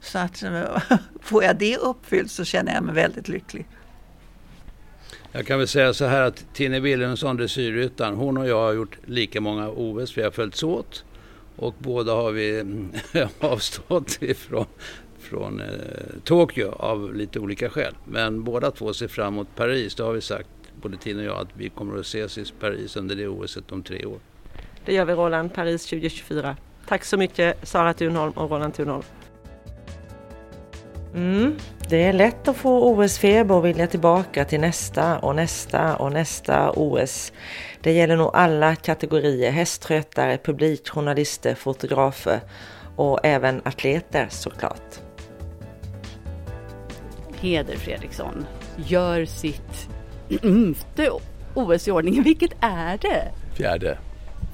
Så 0.00 0.18
att 0.18 0.42
eh, 0.42 0.82
får 1.20 1.44
jag 1.44 1.56
det 1.56 1.76
uppfyllt 1.76 2.30
så 2.30 2.44
känner 2.44 2.74
jag 2.74 2.82
mig 2.82 2.94
väldigt 2.94 3.28
lycklig. 3.28 3.66
Jag 5.32 5.46
kan 5.46 5.58
väl 5.58 5.68
säga 5.68 5.94
så 5.94 6.04
här 6.04 6.22
att 6.22 6.44
Tine 6.52 6.80
Wilhelmsson, 6.80 7.36
dressyrryttaren, 7.36 8.14
hon 8.14 8.36
och 8.36 8.48
jag 8.48 8.60
har 8.60 8.72
gjort 8.72 8.98
lika 9.06 9.40
många 9.40 9.68
OS. 9.68 10.18
Vi 10.18 10.22
har 10.22 10.30
följts 10.30 10.62
åt 10.62 11.04
och 11.56 11.74
båda 11.78 12.12
har 12.12 12.32
vi 12.32 12.60
mm, 12.60 12.92
avstått 13.40 14.22
ifrån 14.22 14.66
från 15.32 15.60
eh, 15.60 15.66
Tokyo 16.24 16.72
av 16.72 17.14
lite 17.14 17.38
olika 17.40 17.70
skäl. 17.70 17.94
Men 18.04 18.44
båda 18.44 18.70
två 18.70 18.94
ser 18.94 19.08
fram 19.08 19.34
emot 19.34 19.48
Paris. 19.56 19.94
Det 19.94 20.02
har 20.02 20.12
vi 20.12 20.20
sagt, 20.20 20.48
både 20.82 20.96
Tina 20.96 21.20
och 21.20 21.26
jag, 21.26 21.40
att 21.40 21.48
vi 21.54 21.68
kommer 21.68 21.98
att 21.98 22.06
ses 22.06 22.38
i 22.38 22.44
Paris 22.60 22.96
under 22.96 23.16
det 23.16 23.28
OSet 23.28 23.72
om 23.72 23.82
tre 23.82 24.04
år. 24.04 24.18
Det 24.84 24.92
gör 24.94 25.04
vi 25.04 25.12
Roland, 25.12 25.54
Paris 25.54 25.86
2024. 25.86 26.56
Tack 26.88 27.04
så 27.04 27.16
mycket 27.16 27.68
Sara 27.68 27.94
Thunholm 27.94 28.32
och 28.32 28.50
Roland 28.50 28.74
Thunholm. 28.74 29.02
Mm, 31.14 31.56
det 31.88 32.02
är 32.02 32.12
lätt 32.12 32.48
att 32.48 32.56
få 32.56 32.94
OS-feber 32.94 33.54
och 33.54 33.64
vilja 33.64 33.86
tillbaka 33.86 34.44
till 34.44 34.60
nästa 34.60 35.18
och 35.18 35.36
nästa 35.36 35.96
och 35.96 36.12
nästa 36.12 36.70
OS. 36.70 37.32
Det 37.80 37.92
gäller 37.92 38.16
nog 38.16 38.30
alla 38.34 38.76
kategorier, 38.76 39.50
hästskötare, 39.50 40.38
publik, 40.38 40.88
journalister, 40.88 41.54
fotografer 41.54 42.40
och 42.96 43.20
även 43.22 43.60
atleter 43.64 44.26
såklart. 44.30 45.11
Heder 47.42 47.76
Fredriksson 47.76 48.46
gör 48.76 49.24
sitt 49.24 49.88
femte 50.40 51.10
OS 51.54 51.88
i 51.88 51.90
ordningen. 51.90 52.24
Vilket 52.24 52.52
är 52.60 52.98
det? 52.98 53.28
Fjärde. 53.54 53.98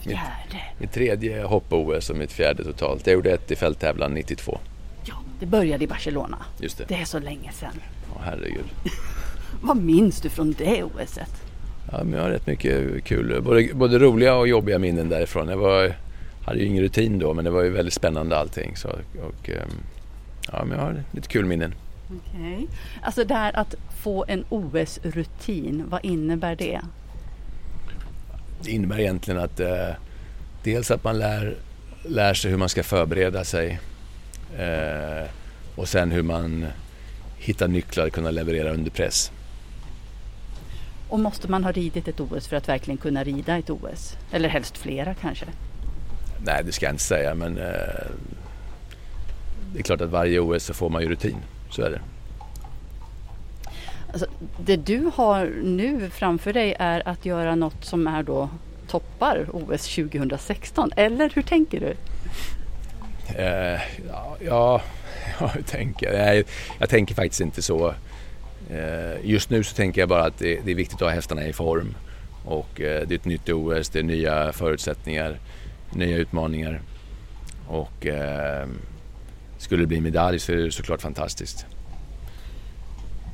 Fjärde. 0.00 0.22
Mitt, 0.50 0.80
mitt 0.80 0.92
tredje 0.92 1.42
hopp-OS 1.42 2.10
och 2.10 2.16
mitt 2.16 2.32
fjärde 2.32 2.64
totalt. 2.64 3.06
Jag 3.06 3.14
gjorde 3.14 3.30
ett 3.30 3.50
i 3.50 3.56
fälttävlan 3.56 4.14
92. 4.14 4.58
Ja, 5.04 5.14
det 5.40 5.46
började 5.46 5.84
i 5.84 5.86
Barcelona. 5.86 6.38
Just 6.60 6.78
det. 6.78 6.84
Det 6.88 6.94
är 6.94 7.04
så 7.04 7.18
länge 7.18 7.52
sedan. 7.52 7.80
Ja, 8.14 8.20
herregud. 8.24 8.64
Vad 9.62 9.76
minns 9.76 10.20
du 10.20 10.28
från 10.28 10.52
det 10.52 10.82
OSet? 10.82 11.42
Ja, 11.92 12.04
men 12.04 12.12
jag 12.12 12.22
har 12.22 12.30
rätt 12.30 12.46
mycket 12.46 13.04
kul, 13.04 13.42
både, 13.42 13.74
både 13.74 13.98
roliga 13.98 14.34
och 14.34 14.48
jobbiga 14.48 14.78
minnen 14.78 15.08
därifrån. 15.08 15.48
Jag 15.48 15.56
var, 15.56 15.94
hade 16.44 16.58
ju 16.58 16.66
ingen 16.66 16.82
rutin 16.82 17.18
då, 17.18 17.34
men 17.34 17.44
det 17.44 17.50
var 17.50 17.62
ju 17.62 17.70
väldigt 17.70 17.94
spännande 17.94 18.38
allting. 18.38 18.76
Så, 18.76 18.88
och, 18.88 19.48
ehm, 19.48 19.70
ja, 20.52 20.64
men 20.64 20.78
jag 20.78 20.84
har 20.84 21.02
lite 21.12 21.28
kul 21.28 21.44
minnen. 21.44 21.74
Okej. 22.08 22.54
Okay. 22.54 22.66
Alltså 23.02 23.24
det 23.24 23.34
här 23.34 23.56
att 23.56 23.74
få 24.02 24.24
en 24.28 24.44
OS-rutin, 24.48 25.84
vad 25.88 26.04
innebär 26.04 26.56
det? 26.56 26.80
Det 28.62 28.70
innebär 28.70 29.00
egentligen 29.00 29.40
att 29.40 29.60
eh, 29.60 29.88
dels 30.62 30.90
att 30.90 31.04
man 31.04 31.18
lär, 31.18 31.56
lär 32.02 32.34
sig 32.34 32.50
hur 32.50 32.58
man 32.58 32.68
ska 32.68 32.82
förbereda 32.82 33.44
sig 33.44 33.80
eh, 34.58 35.30
och 35.76 35.88
sen 35.88 36.10
hur 36.10 36.22
man 36.22 36.66
hittar 37.36 37.68
nycklar 37.68 38.06
att 38.06 38.12
kunna 38.12 38.30
leverera 38.30 38.70
under 38.70 38.90
press. 38.90 39.32
Och 41.08 41.20
måste 41.20 41.50
man 41.50 41.64
ha 41.64 41.72
ridit 41.72 42.08
ett 42.08 42.20
OS 42.20 42.48
för 42.48 42.56
att 42.56 42.68
verkligen 42.68 42.98
kunna 42.98 43.24
rida 43.24 43.58
ett 43.58 43.70
OS? 43.70 44.16
Eller 44.32 44.48
helst 44.48 44.78
flera 44.78 45.14
kanske? 45.14 45.46
Nej, 46.44 46.62
det 46.64 46.72
ska 46.72 46.86
jag 46.86 46.92
inte 46.92 47.04
säga 47.04 47.34
men 47.34 47.58
eh, 47.58 47.64
det 49.72 49.78
är 49.78 49.82
klart 49.82 50.00
att 50.00 50.10
varje 50.10 50.40
OS 50.40 50.64
så 50.64 50.74
får 50.74 50.90
man 50.90 51.02
ju 51.02 51.08
rutin. 51.08 51.36
Så 51.70 51.82
är 51.82 51.90
det. 51.90 52.00
Alltså, 54.12 54.26
det 54.58 54.76
du 54.76 55.10
har 55.14 55.52
nu 55.62 56.10
framför 56.10 56.52
dig 56.52 56.76
är 56.78 57.08
att 57.08 57.24
göra 57.24 57.54
något 57.54 57.84
som 57.84 58.06
är 58.06 58.22
då 58.22 58.48
toppar 58.86 59.46
OS 59.52 59.94
2016, 59.94 60.92
eller 60.96 61.30
hur 61.34 61.42
tänker 61.42 61.80
du? 61.80 61.94
Eh, 63.42 63.80
ja, 64.08 64.28
Ja, 64.40 64.82
hur 65.54 65.62
tänker 65.62 66.06
jag? 66.06 66.14
Nej, 66.14 66.44
jag 66.78 66.88
tänker 66.88 67.14
faktiskt 67.14 67.40
inte 67.40 67.62
så. 67.62 67.94
Eh, 68.70 69.24
just 69.24 69.50
nu 69.50 69.64
så 69.64 69.74
tänker 69.74 70.00
jag 70.00 70.08
bara 70.08 70.24
att 70.24 70.38
det, 70.38 70.70
är 70.70 70.74
viktigt 70.74 70.94
att 70.94 71.08
ha 71.08 71.14
hästarna 71.14 71.46
i 71.46 71.52
form. 71.52 71.94
Och 72.44 72.80
eh, 72.80 73.06
det 73.08 73.14
är 73.14 73.18
ett 73.18 73.24
nytt 73.24 73.48
OS, 73.48 73.88
det 73.88 73.98
är 73.98 74.02
nya 74.02 74.52
förutsättningar, 74.52 75.38
nya 75.92 76.16
utmaningar. 76.16 76.80
Och 77.66 78.06
eh, 78.06 78.66
skulle 79.58 79.82
det 79.82 79.86
bli 79.86 80.00
medalj 80.00 80.38
så 80.38 80.52
är 80.52 80.56
det 80.56 80.72
såklart 80.72 81.02
fantastiskt. 81.02 81.66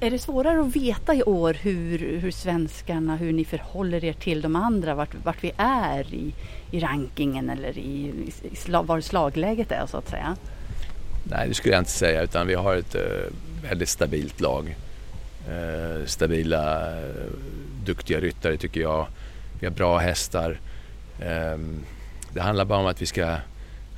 Är 0.00 0.10
det 0.10 0.18
svårare 0.18 0.60
att 0.60 0.76
veta 0.76 1.14
i 1.14 1.22
år 1.22 1.56
hur, 1.60 1.98
hur 1.98 2.30
svenskarna, 2.30 3.16
hur 3.16 3.32
ni 3.32 3.44
förhåller 3.44 4.04
er 4.04 4.12
till 4.12 4.42
de 4.42 4.56
andra, 4.56 4.94
vart, 4.94 5.14
vart 5.24 5.44
vi 5.44 5.52
är 5.56 6.14
i, 6.14 6.34
i 6.70 6.80
rankingen 6.80 7.50
eller 7.50 7.78
i, 7.78 8.12
i 8.52 8.56
slag, 8.56 8.86
var 8.86 9.00
slagläget 9.00 9.72
är 9.72 9.86
så 9.86 9.96
att 9.96 10.08
säga? 10.08 10.36
Nej, 11.24 11.48
det 11.48 11.54
skulle 11.54 11.74
jag 11.74 11.80
inte 11.80 11.90
säga 11.90 12.22
utan 12.22 12.46
vi 12.46 12.54
har 12.54 12.76
ett 12.76 12.94
uh, 12.94 13.02
väldigt 13.68 13.88
stabilt 13.88 14.40
lag. 14.40 14.76
Uh, 15.48 16.06
stabila, 16.06 16.90
uh, 16.90 17.30
duktiga 17.84 18.20
ryttare 18.20 18.56
tycker 18.56 18.80
jag. 18.80 19.06
Vi 19.60 19.66
har 19.66 19.74
bra 19.74 19.98
hästar. 19.98 20.60
Um, 21.54 21.84
det 22.32 22.40
handlar 22.40 22.64
bara 22.64 22.78
om 22.78 22.86
att 22.86 23.02
vi, 23.02 23.06
ska, 23.06 23.36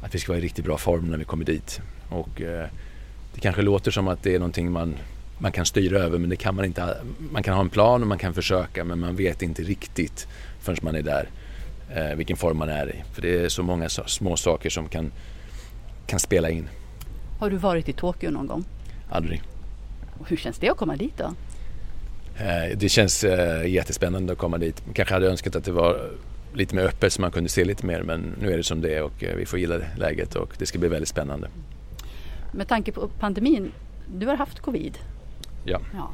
att 0.02 0.14
vi 0.14 0.18
ska 0.18 0.32
vara 0.32 0.38
i 0.38 0.44
riktigt 0.44 0.64
bra 0.64 0.78
form 0.78 1.10
när 1.10 1.18
vi 1.18 1.24
kommer 1.24 1.44
dit. 1.44 1.80
Och, 2.08 2.42
det 3.34 3.40
kanske 3.40 3.62
låter 3.62 3.90
som 3.90 4.08
att 4.08 4.22
det 4.22 4.34
är 4.34 4.38
någonting 4.38 4.72
man 4.72 4.94
man 5.38 5.52
kan 5.52 5.66
styra 5.66 5.98
över 5.98 6.18
men 6.18 6.30
det 6.30 6.36
kan 6.36 6.54
man 6.54 6.64
inte. 6.64 6.96
Man 7.30 7.42
kan 7.42 7.54
ha 7.54 7.60
en 7.60 7.70
plan 7.70 8.02
och 8.02 8.08
man 8.08 8.18
kan 8.18 8.34
försöka 8.34 8.84
men 8.84 8.98
man 8.98 9.16
vet 9.16 9.42
inte 9.42 9.62
riktigt 9.62 10.28
förrän 10.60 10.78
man 10.82 10.94
är 10.94 11.02
där 11.02 11.28
eh, 11.94 12.16
vilken 12.16 12.36
form 12.36 12.58
man 12.58 12.68
är 12.68 12.88
i. 12.88 13.02
För 13.12 13.22
det 13.22 13.44
är 13.44 13.48
så 13.48 13.62
många 13.62 13.88
små 13.88 14.36
saker 14.36 14.70
som 14.70 14.88
kan, 14.88 15.12
kan 16.06 16.20
spela 16.20 16.50
in. 16.50 16.68
Har 17.38 17.50
du 17.50 17.56
varit 17.56 17.88
i 17.88 17.92
Tokyo 17.92 18.30
någon 18.30 18.46
gång? 18.46 18.64
Aldrig. 19.10 19.42
Och 20.18 20.28
hur 20.28 20.36
känns 20.36 20.58
det 20.58 20.68
att 20.68 20.76
komma 20.76 20.96
dit 20.96 21.18
då? 21.18 21.34
Eh, 22.44 22.76
det 22.76 22.88
känns 22.88 23.24
eh, 23.24 23.66
jättespännande 23.66 24.32
att 24.32 24.38
komma 24.38 24.58
dit. 24.58 24.82
Kanske 24.94 25.14
hade 25.14 25.28
önskat 25.28 25.56
att 25.56 25.64
det 25.64 25.72
var 25.72 26.10
lite 26.54 26.74
mer 26.74 26.82
öppet 26.82 27.12
så 27.12 27.20
man 27.20 27.30
kunde 27.30 27.48
se 27.48 27.64
lite 27.64 27.86
mer 27.86 28.02
men 28.02 28.34
nu 28.40 28.52
är 28.52 28.56
det 28.56 28.62
som 28.62 28.80
det 28.80 28.94
är 28.94 29.02
och 29.02 29.24
eh, 29.24 29.36
vi 29.36 29.46
får 29.46 29.58
gilla 29.58 29.78
läget 29.98 30.34
och 30.34 30.54
det 30.58 30.66
ska 30.66 30.78
bli 30.78 30.88
väldigt 30.88 31.08
spännande. 31.08 31.48
Med 32.52 32.68
tanke 32.68 32.92
på 32.92 33.09
pandemin, 33.09 33.72
du 34.06 34.26
har 34.26 34.37
haft 34.37 34.61
covid 34.61 34.98
Ja. 35.64 35.80
ja. 35.94 36.11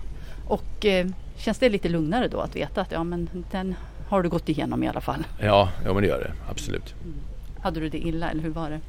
Och 0.47 0.87
eh, 0.87 1.07
känns 1.37 1.59
det 1.59 1.69
lite 1.69 1.89
lugnare 1.89 2.29
då 2.29 2.41
att 2.41 2.57
veta 2.57 2.81
att 2.81 2.93
ja, 2.93 3.05
men 3.05 3.29
den 3.51 3.75
har 4.09 4.23
du 4.23 4.29
gått 4.29 4.49
igenom 4.49 4.83
i 4.83 4.89
alla 4.89 5.01
fall? 5.01 5.27
Ja, 5.41 5.69
ja 5.85 5.93
men 5.93 6.03
det 6.03 6.09
gör 6.09 6.19
det 6.19 6.51
absolut. 6.51 6.95
Mm. 7.05 7.15
Hade 7.61 7.81
du 7.81 7.89
det 7.89 7.99
illa 7.99 8.31
eller 8.31 8.43
hur 8.43 8.51
var 8.51 8.71
det? 8.71 8.81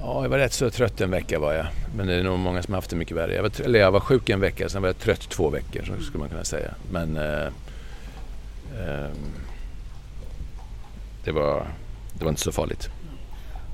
Ja, 0.00 0.22
jag 0.22 0.28
var 0.28 0.38
rätt 0.38 0.52
så 0.52 0.70
trött 0.70 1.00
en 1.00 1.10
vecka 1.10 1.38
var 1.38 1.52
jag. 1.52 1.66
Men 1.96 2.06
det 2.06 2.14
är 2.14 2.22
nog 2.22 2.38
många 2.38 2.62
som 2.62 2.74
har 2.74 2.78
haft 2.78 2.90
det 2.90 2.96
mycket 2.96 3.16
värre. 3.16 3.34
Jag 3.34 3.42
var, 3.42 3.60
eller 3.60 3.78
jag 3.78 3.90
var 3.90 4.00
sjuk 4.00 4.28
en 4.28 4.40
vecka, 4.40 4.68
sen 4.68 4.82
var 4.82 4.88
jag 4.88 4.98
trött 4.98 5.20
två 5.20 5.50
veckor 5.50 5.82
så 5.84 6.02
skulle 6.02 6.18
man 6.18 6.28
kunna 6.28 6.44
säga. 6.44 6.74
Men 6.90 7.16
eh, 7.16 7.46
eh, 8.78 9.10
det, 11.24 11.32
var, 11.32 11.66
det 12.18 12.24
var 12.24 12.28
inte 12.28 12.40
så 12.40 12.52
farligt. 12.52 12.90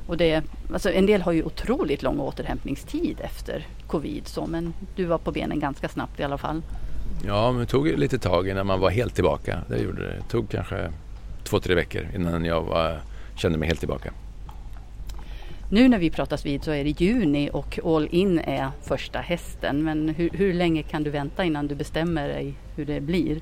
Och 0.06 0.16
det, 0.16 0.42
alltså 0.72 0.92
en 0.92 1.06
del 1.06 1.22
har 1.22 1.32
ju 1.32 1.42
otroligt 1.42 2.02
lång 2.02 2.20
återhämtningstid 2.20 3.20
efter 3.20 3.66
covid 3.86 4.26
så, 4.26 4.46
men 4.46 4.74
du 4.96 5.04
var 5.04 5.18
på 5.18 5.32
benen 5.32 5.60
ganska 5.60 5.88
snabbt 5.88 6.20
i 6.20 6.22
alla 6.22 6.38
fall. 6.38 6.62
Ja, 7.26 7.52
men 7.52 7.60
det 7.60 7.66
tog 7.66 7.86
lite 7.86 8.18
tag 8.18 8.48
innan 8.48 8.66
man 8.66 8.80
var 8.80 8.90
helt 8.90 9.14
tillbaka. 9.14 9.58
Det 9.68 9.78
gjorde 9.78 10.02
det. 10.02 10.14
Det 10.14 10.28
tog 10.30 10.48
kanske 10.50 10.92
två, 11.44 11.60
tre 11.60 11.74
veckor 11.74 12.08
innan 12.14 12.44
jag 12.44 12.62
var, 12.62 13.00
kände 13.36 13.58
mig 13.58 13.68
helt 13.68 13.80
tillbaka. 13.80 14.12
Nu 15.70 15.88
när 15.88 15.98
vi 15.98 16.10
pratas 16.10 16.46
vid 16.46 16.64
så 16.64 16.70
är 16.70 16.84
det 16.84 17.00
juni 17.00 17.50
och 17.52 17.78
All 17.84 18.08
In 18.10 18.38
är 18.38 18.70
första 18.82 19.18
hästen. 19.18 19.84
Men 19.84 20.08
hur, 20.08 20.30
hur 20.32 20.54
länge 20.54 20.82
kan 20.82 21.02
du 21.02 21.10
vänta 21.10 21.44
innan 21.44 21.66
du 21.66 21.74
bestämmer 21.74 22.28
dig 22.28 22.54
hur 22.76 22.84
det 22.84 23.00
blir? 23.00 23.40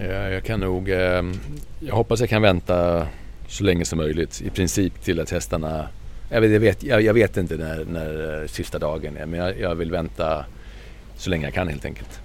Ja, 0.00 0.28
jag 0.28 0.44
kan 0.44 0.60
nog... 0.60 0.88
Eh, 0.88 1.22
jag 1.80 1.94
hoppas 1.94 2.20
jag 2.20 2.28
kan 2.28 2.42
vänta 2.42 3.06
så 3.50 3.64
länge 3.64 3.84
som 3.84 3.98
möjligt. 3.98 4.40
I 4.40 4.50
princip 4.50 5.02
till 5.02 5.20
att 5.20 5.30
hästarna... 5.30 5.88
Jag 6.28 6.40
vet, 6.40 6.50
jag 6.52 6.60
vet, 6.60 6.82
jag 6.82 7.14
vet 7.14 7.36
inte 7.36 7.56
när, 7.56 7.84
när 7.84 8.46
sista 8.46 8.78
dagen 8.78 9.16
är 9.16 9.26
men 9.26 9.40
jag, 9.40 9.60
jag, 9.60 9.74
vill 9.74 9.90
vänta 9.90 10.44
så 11.16 11.30
länge 11.30 11.46
jag 11.46 11.54
kan 11.54 11.68
helt 11.68 11.84
enkelt. 11.84 12.20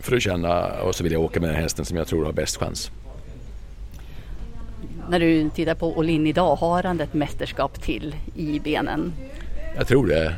För 0.00 0.16
att 0.16 0.22
känna 0.22 0.66
och 0.66 0.94
så 0.94 1.04
vill 1.04 1.12
jag 1.12 1.22
åka 1.22 1.40
med 1.40 1.48
den 1.48 1.56
hästen 1.56 1.84
som 1.84 1.96
jag 1.96 2.06
tror 2.06 2.24
har 2.24 2.32
bäst 2.32 2.56
chans. 2.56 2.90
När 5.08 5.20
du 5.20 5.50
tittar 5.50 5.74
på 5.74 5.98
Olin 5.98 6.26
idag, 6.26 6.56
har 6.56 6.82
han 6.82 7.00
ett 7.00 7.14
mästerskap 7.14 7.82
till 7.82 8.16
i 8.36 8.60
benen? 8.60 9.12
Jag 9.76 9.86
tror 9.86 10.06
det. 10.06 10.34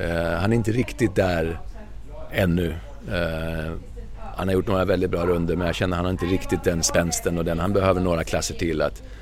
Uh, 0.00 0.40
han 0.40 0.52
är 0.52 0.56
inte 0.56 0.72
riktigt 0.72 1.14
där 1.14 1.58
ännu. 2.32 2.74
Uh, 3.08 3.72
han 4.36 4.48
har 4.48 4.54
gjort 4.54 4.66
några 4.66 4.84
väldigt 4.84 5.10
bra 5.10 5.26
runder 5.26 5.56
men 5.56 5.66
jag 5.66 5.76
känner 5.76 5.96
att 5.96 5.98
han 5.98 6.04
har 6.04 6.12
inte 6.12 6.26
riktigt 6.26 6.64
den 6.64 6.82
spänsten 6.82 7.38
och 7.38 7.44
den. 7.44 7.58
Han 7.58 7.72
behöver 7.72 8.00
några 8.00 8.24
klasser 8.24 8.54
till 8.54 8.82
att 8.82 9.02
eh, 9.02 9.19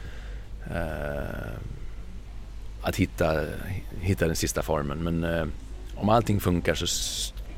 Eh, 0.74 1.58
att 2.82 2.96
hitta, 2.96 3.40
hitta 4.00 4.26
den 4.26 4.36
sista 4.36 4.62
formen. 4.62 4.98
Men 4.98 5.24
eh, 5.24 5.46
om 5.94 6.08
allting 6.08 6.40
funkar 6.40 6.74
så 6.74 6.86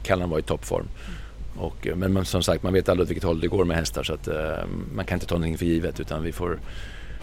kan 0.03 0.21
han 0.21 0.31
vara 0.31 0.41
i 0.41 0.43
toppform. 0.43 0.87
Och, 1.57 1.87
eh, 1.87 1.97
men, 1.97 2.25
som 2.25 2.43
sagt, 2.43 2.63
man 2.63 2.73
vet 2.73 2.89
aldrig 2.89 3.05
åt 3.05 3.11
vilket 3.11 3.25
håll 3.25 3.41
det 3.41 3.49
går 3.49 3.65
med 3.65 3.77
hästar 3.77 4.03
så 4.03 4.15
att 4.15 4.29
eh, 4.29 4.65
man 4.95 5.05
kan 5.05 5.17
inte 5.17 5.27
ta 5.27 5.35
någonting 5.35 5.59
för 5.59 5.67
givet 5.67 6.01
utan 6.01 6.23
vi 6.23 6.33
får 6.33 6.59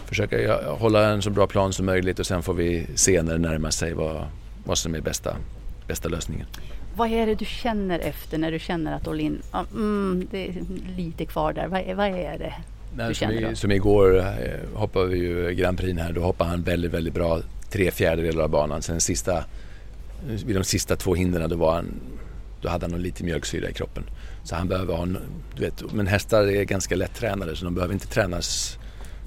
försöka 0.04 0.62
hålla 0.70 1.08
en 1.08 1.22
så 1.22 1.30
bra 1.30 1.46
plan 1.46 1.72
som 1.72 1.86
möjligt 1.86 2.18
och 2.18 2.26
sen 2.26 2.42
får 2.42 2.54
vi 2.54 2.86
se 2.94 3.22
när 3.22 3.32
det 3.32 3.38
närmar 3.38 3.70
sig 3.70 3.92
vad, 3.92 4.26
vad 4.64 4.78
som 4.78 4.94
är 4.94 5.00
bästa, 5.00 5.36
bästa 5.86 6.08
lösningen. 6.08 6.46
Vad 6.96 7.12
är 7.12 7.26
det 7.26 7.34
du 7.34 7.44
känner 7.44 7.98
efter 7.98 8.38
när 8.38 8.52
du 8.52 8.58
känner 8.58 8.96
att 8.96 9.08
Olin, 9.08 9.42
mm, 9.74 10.28
det 10.30 10.48
är 10.48 10.54
lite 10.96 11.24
kvar 11.24 11.52
där. 11.52 11.66
Vad, 11.68 11.96
vad 11.96 12.06
är 12.06 12.38
det 12.38 12.54
Nej, 12.96 13.14
som, 13.14 13.30
i, 13.30 13.56
som 13.56 13.72
igår 13.72 14.18
eh, 14.18 14.24
hoppade 14.74 15.06
vi 15.06 15.18
ju 15.18 15.54
Grand 15.54 15.78
Prix 15.78 16.00
här. 16.00 16.12
Då 16.12 16.20
hoppade 16.20 16.50
han 16.50 16.62
väldigt, 16.62 16.92
väldigt 16.92 17.14
bra 17.14 17.40
tre 17.70 17.90
fjärdedelar 17.90 18.44
av 18.44 18.50
banan. 18.50 18.82
Sen 18.82 19.00
sista, 19.00 19.44
vid 20.44 20.56
de 20.56 20.64
sista 20.64 20.96
två 20.96 21.14
hindren 21.14 21.50
då, 21.50 21.56
var 21.56 21.74
han, 21.74 22.00
då 22.60 22.68
hade 22.68 22.86
han 22.86 23.02
lite 23.02 23.24
mjölksyra 23.24 23.70
i 23.70 23.72
kroppen. 23.72 24.04
Så 24.44 24.56
han 24.56 24.68
behöver 24.68 24.94
ha 24.94 25.06
du 25.56 25.62
vet, 25.64 25.92
men 25.92 26.06
hästar 26.06 26.46
är 26.46 26.64
ganska 26.64 26.96
lättränade 26.96 27.56
så 27.56 27.64
de 27.64 27.74
behöver 27.74 27.94
inte 27.94 28.06
tränas 28.06 28.78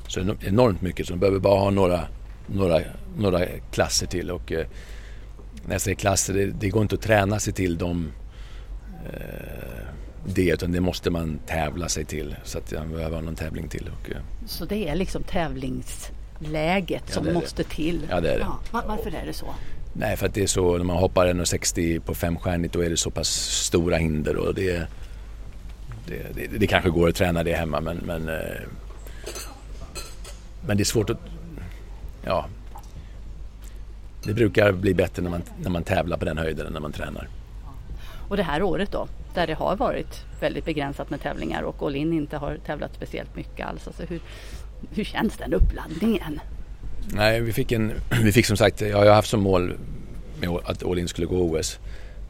så 0.07 0.35
enormt 0.41 0.81
mycket. 0.81 1.07
Så 1.07 1.13
de 1.13 1.19
behöver 1.19 1.39
bara 1.39 1.59
ha 1.59 1.69
några, 1.69 2.01
några, 2.47 2.81
några 3.17 3.45
klasser 3.71 4.07
till. 4.07 4.31
Och, 4.31 4.51
eh, 4.51 4.67
när 5.65 5.73
jag 5.73 5.81
säger 5.81 5.95
klasser, 5.95 6.33
det, 6.33 6.45
det, 6.45 6.69
går 6.69 6.81
inte 6.81 6.95
att 6.95 7.01
träna 7.01 7.39
sig 7.39 7.53
till 7.53 7.77
de 7.77 8.11
eh, 9.13 9.87
det 10.25 10.49
utan 10.49 10.71
det 10.71 10.81
måste 10.81 11.09
man 11.09 11.39
tävla 11.45 11.89
sig 11.89 12.05
till. 12.05 12.35
Så 12.43 12.57
att 12.57 12.71
jag 12.71 12.87
behöver 12.87 13.21
någon 13.21 13.35
tävling 13.35 13.67
till. 13.67 13.89
Och, 13.99 14.11
eh, 14.11 14.17
så 14.45 14.65
det 14.65 14.89
är 14.89 14.95
liksom 14.95 15.23
tävlingsläget 15.23 17.03
ja, 17.07 17.13
som 17.13 17.33
måste 17.33 17.63
till? 17.63 18.07
Ja, 18.09 18.21
det 18.21 18.33
är 18.33 18.39
det. 18.39 18.45
Ja, 18.71 18.83
varför 18.87 19.15
är 19.15 19.25
det 19.25 19.33
så? 19.33 19.45
Nej, 19.93 20.17
för 20.17 20.25
att 20.25 20.33
det 20.33 20.43
är 20.43 20.47
så 20.47 20.77
när 20.77 20.85
man 20.85 20.97
hoppar 20.97 21.27
1,60 21.27 21.99
på 21.99 22.15
femstjärnigt 22.15 22.73
då 22.73 22.79
är 22.83 22.89
det 22.89 22.97
så 22.97 23.11
pass 23.11 23.29
stora 23.65 23.97
hinder 23.97 24.35
och 24.37 24.55
det, 24.55 24.87
det, 26.07 26.35
det, 26.35 26.47
det 26.57 26.67
kanske 26.67 26.89
går 26.89 27.09
att 27.09 27.15
träna 27.15 27.43
det 27.43 27.53
hemma 27.53 27.81
men, 27.81 27.97
men, 27.97 28.29
eh, 28.29 28.61
men 30.67 30.77
det 30.77 30.83
är 30.83 30.85
svårt 30.85 31.09
att... 31.09 31.19
Ja. 32.23 32.45
Det 34.23 34.33
brukar 34.33 34.71
bli 34.71 34.93
bättre 34.93 35.21
när 35.23 35.29
man, 35.29 35.43
när 35.61 35.69
man 35.69 35.83
tävlar 35.83 36.17
på 36.17 36.25
den 36.25 36.37
höjden 36.37 36.67
än 36.67 36.73
när 36.73 36.79
man 36.79 36.91
tränar. 36.91 37.27
Och 38.29 38.37
det 38.37 38.43
här 38.43 38.63
året 38.63 38.91
då? 38.91 39.07
Där 39.33 39.47
det 39.47 39.53
har 39.53 39.75
varit 39.75 40.25
väldigt 40.39 40.65
begränsat 40.65 41.09
med 41.09 41.21
tävlingar 41.21 41.61
och 41.61 41.83
Olin 41.83 42.13
inte 42.13 42.37
har 42.37 42.57
tävlat 42.65 42.95
speciellt 42.95 43.35
mycket 43.35 43.67
alls. 43.67 43.87
Alltså 43.87 44.03
hur, 44.03 44.19
hur 44.93 45.03
känns 45.03 45.37
den 45.37 45.53
uppladdningen? 45.53 46.39
Nej, 47.13 47.41
vi 47.41 47.53
fick, 47.53 47.71
en, 47.71 47.93
vi 48.23 48.31
fick 48.31 48.45
som 48.45 48.57
sagt, 48.57 48.81
jag 48.81 48.97
har 48.97 49.05
haft 49.05 49.29
som 49.29 49.41
mål 49.41 49.73
med 50.39 50.49
att 50.49 50.83
Olin 50.83 51.07
skulle 51.07 51.27
gå 51.27 51.41
OS. 51.41 51.79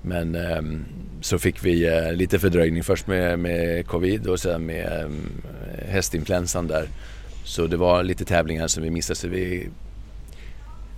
Men 0.02 0.36
um, 0.36 0.86
så 1.22 1.40
fick 1.40 1.66
vi 1.66 1.90
uh, 1.90 2.14
lite 2.14 2.40
fördröjning 2.40 2.84
först 2.84 3.08
med, 3.08 3.40
med 3.40 3.88
covid 3.88 4.28
och 4.28 4.40
sen 4.40 4.66
med 4.66 5.06
um, 5.06 5.42
hästinfluensan 5.88 6.68
där. 6.68 6.88
Så 7.44 7.68
det 7.68 7.78
var 7.78 8.04
lite 8.04 8.26
tävlingar 8.26 8.68
som 8.68 8.84
vi 8.84 8.90
missade. 8.90 9.16
Så 9.16 9.28
vi, 9.28 9.70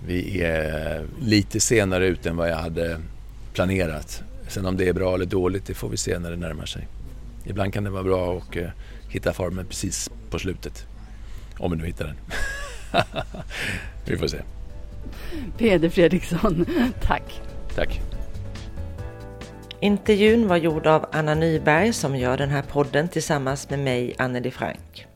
vi 0.06 0.42
är 0.42 1.02
lite 1.20 1.60
senare 1.60 2.06
ut 2.06 2.26
än 2.26 2.36
vad 2.36 2.50
jag 2.50 2.56
hade 2.56 3.00
planerat. 3.52 4.22
Sen 4.48 4.66
om 4.66 4.76
det 4.76 4.88
är 4.88 4.92
bra 4.92 5.14
eller 5.14 5.26
dåligt, 5.26 5.66
det 5.66 5.74
får 5.74 5.88
vi 5.88 5.96
se 5.96 6.18
när 6.18 6.30
det 6.30 6.36
närmar 6.36 6.66
sig. 6.66 6.88
Ibland 7.44 7.72
kan 7.72 7.84
det 7.84 7.90
vara 7.90 8.02
bra 8.02 8.38
att 8.38 8.56
uh, 8.56 8.68
hitta 9.08 9.32
formen 9.32 9.66
precis 9.66 10.10
på 10.30 10.38
slutet. 10.38 10.86
Om 11.58 11.70
vi 11.70 11.76
nu 11.76 11.86
hittar 11.86 12.04
den. 12.04 12.16
vi 14.06 14.16
får 14.16 14.26
se. 14.26 14.38
Peder 15.58 15.88
Fredriksson, 15.88 16.66
tack. 17.02 17.40
Tack. 17.74 18.00
Intervjun 19.80 20.48
var 20.48 20.56
gjord 20.56 20.86
av 20.86 21.06
Anna 21.12 21.34
Nyberg 21.34 21.92
som 21.92 22.16
gör 22.16 22.36
den 22.36 22.50
här 22.50 22.62
podden 22.62 23.08
tillsammans 23.08 23.70
med 23.70 23.78
mig, 23.78 24.14
Anneli 24.18 24.50
Frank. 24.50 25.06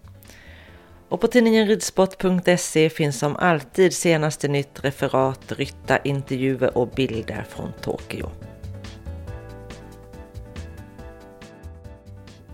Och 1.09 1.21
på 1.21 1.27
tidningen 1.27 1.67
ridsport.se 1.67 2.91
finns 2.91 3.19
som 3.19 3.37
alltid 3.37 3.95
senaste 3.95 4.49
nytt, 4.49 4.85
referat, 4.85 5.53
rytta, 5.53 5.99
intervjuer 5.99 6.79
och 6.79 6.89
bilder 6.89 7.45
från 7.49 7.73
Tokyo. 7.81 8.31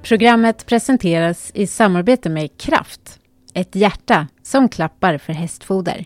Programmet 0.09 0.66
presenteras 0.66 1.50
i 1.55 1.66
samarbete 1.66 2.30
med 2.30 2.59
Kraft, 2.59 3.20
ett 3.55 3.76
hjärta 3.76 4.28
som 4.42 4.68
klappar 4.68 5.18
för 5.18 5.32
hästfoder. 5.32 6.05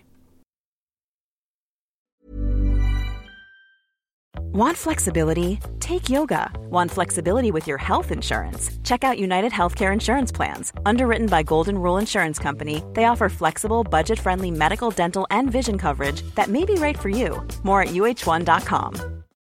Want 4.53 4.77
flexibility? 4.77 5.59
Take 5.81 6.11
yoga. 6.11 6.51
Want 6.71 6.93
flexibility 6.93 7.51
with 7.51 7.69
your 7.69 7.79
health 7.79 8.13
insurance? 8.13 8.73
Check 8.85 9.05
out 9.05 9.19
United 9.19 9.53
Healthcare 9.53 9.93
Insurance 9.93 10.37
Plans. 10.37 10.73
Underwritten 10.87 11.27
by 11.27 11.43
Golden 11.43 11.75
Rule 11.75 12.01
Insurance 12.01 12.43
Company, 12.43 12.83
they 12.95 13.05
offer 13.05 13.29
flexible, 13.29 13.85
budget 13.91 14.19
friendly 14.19 14.51
medical, 14.51 14.91
dental, 14.91 15.27
and 15.31 15.51
vision 15.51 15.79
coverage 15.79 16.23
that 16.35 16.49
may 16.49 16.65
be 16.65 16.75
right 16.75 16.99
for 16.99 17.09
you. 17.09 17.43
More 17.63 17.83
at 17.83 17.89
uh1.com. 17.89 18.95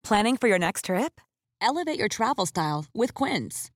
Planning 0.08 0.38
for 0.38 0.49
your 0.49 0.60
next 0.60 0.86
trip? 0.86 1.22
Elevate 1.62 1.99
your 1.99 2.10
travel 2.10 2.45
style 2.45 2.86
with 2.93 3.14
Quince. 3.14 3.72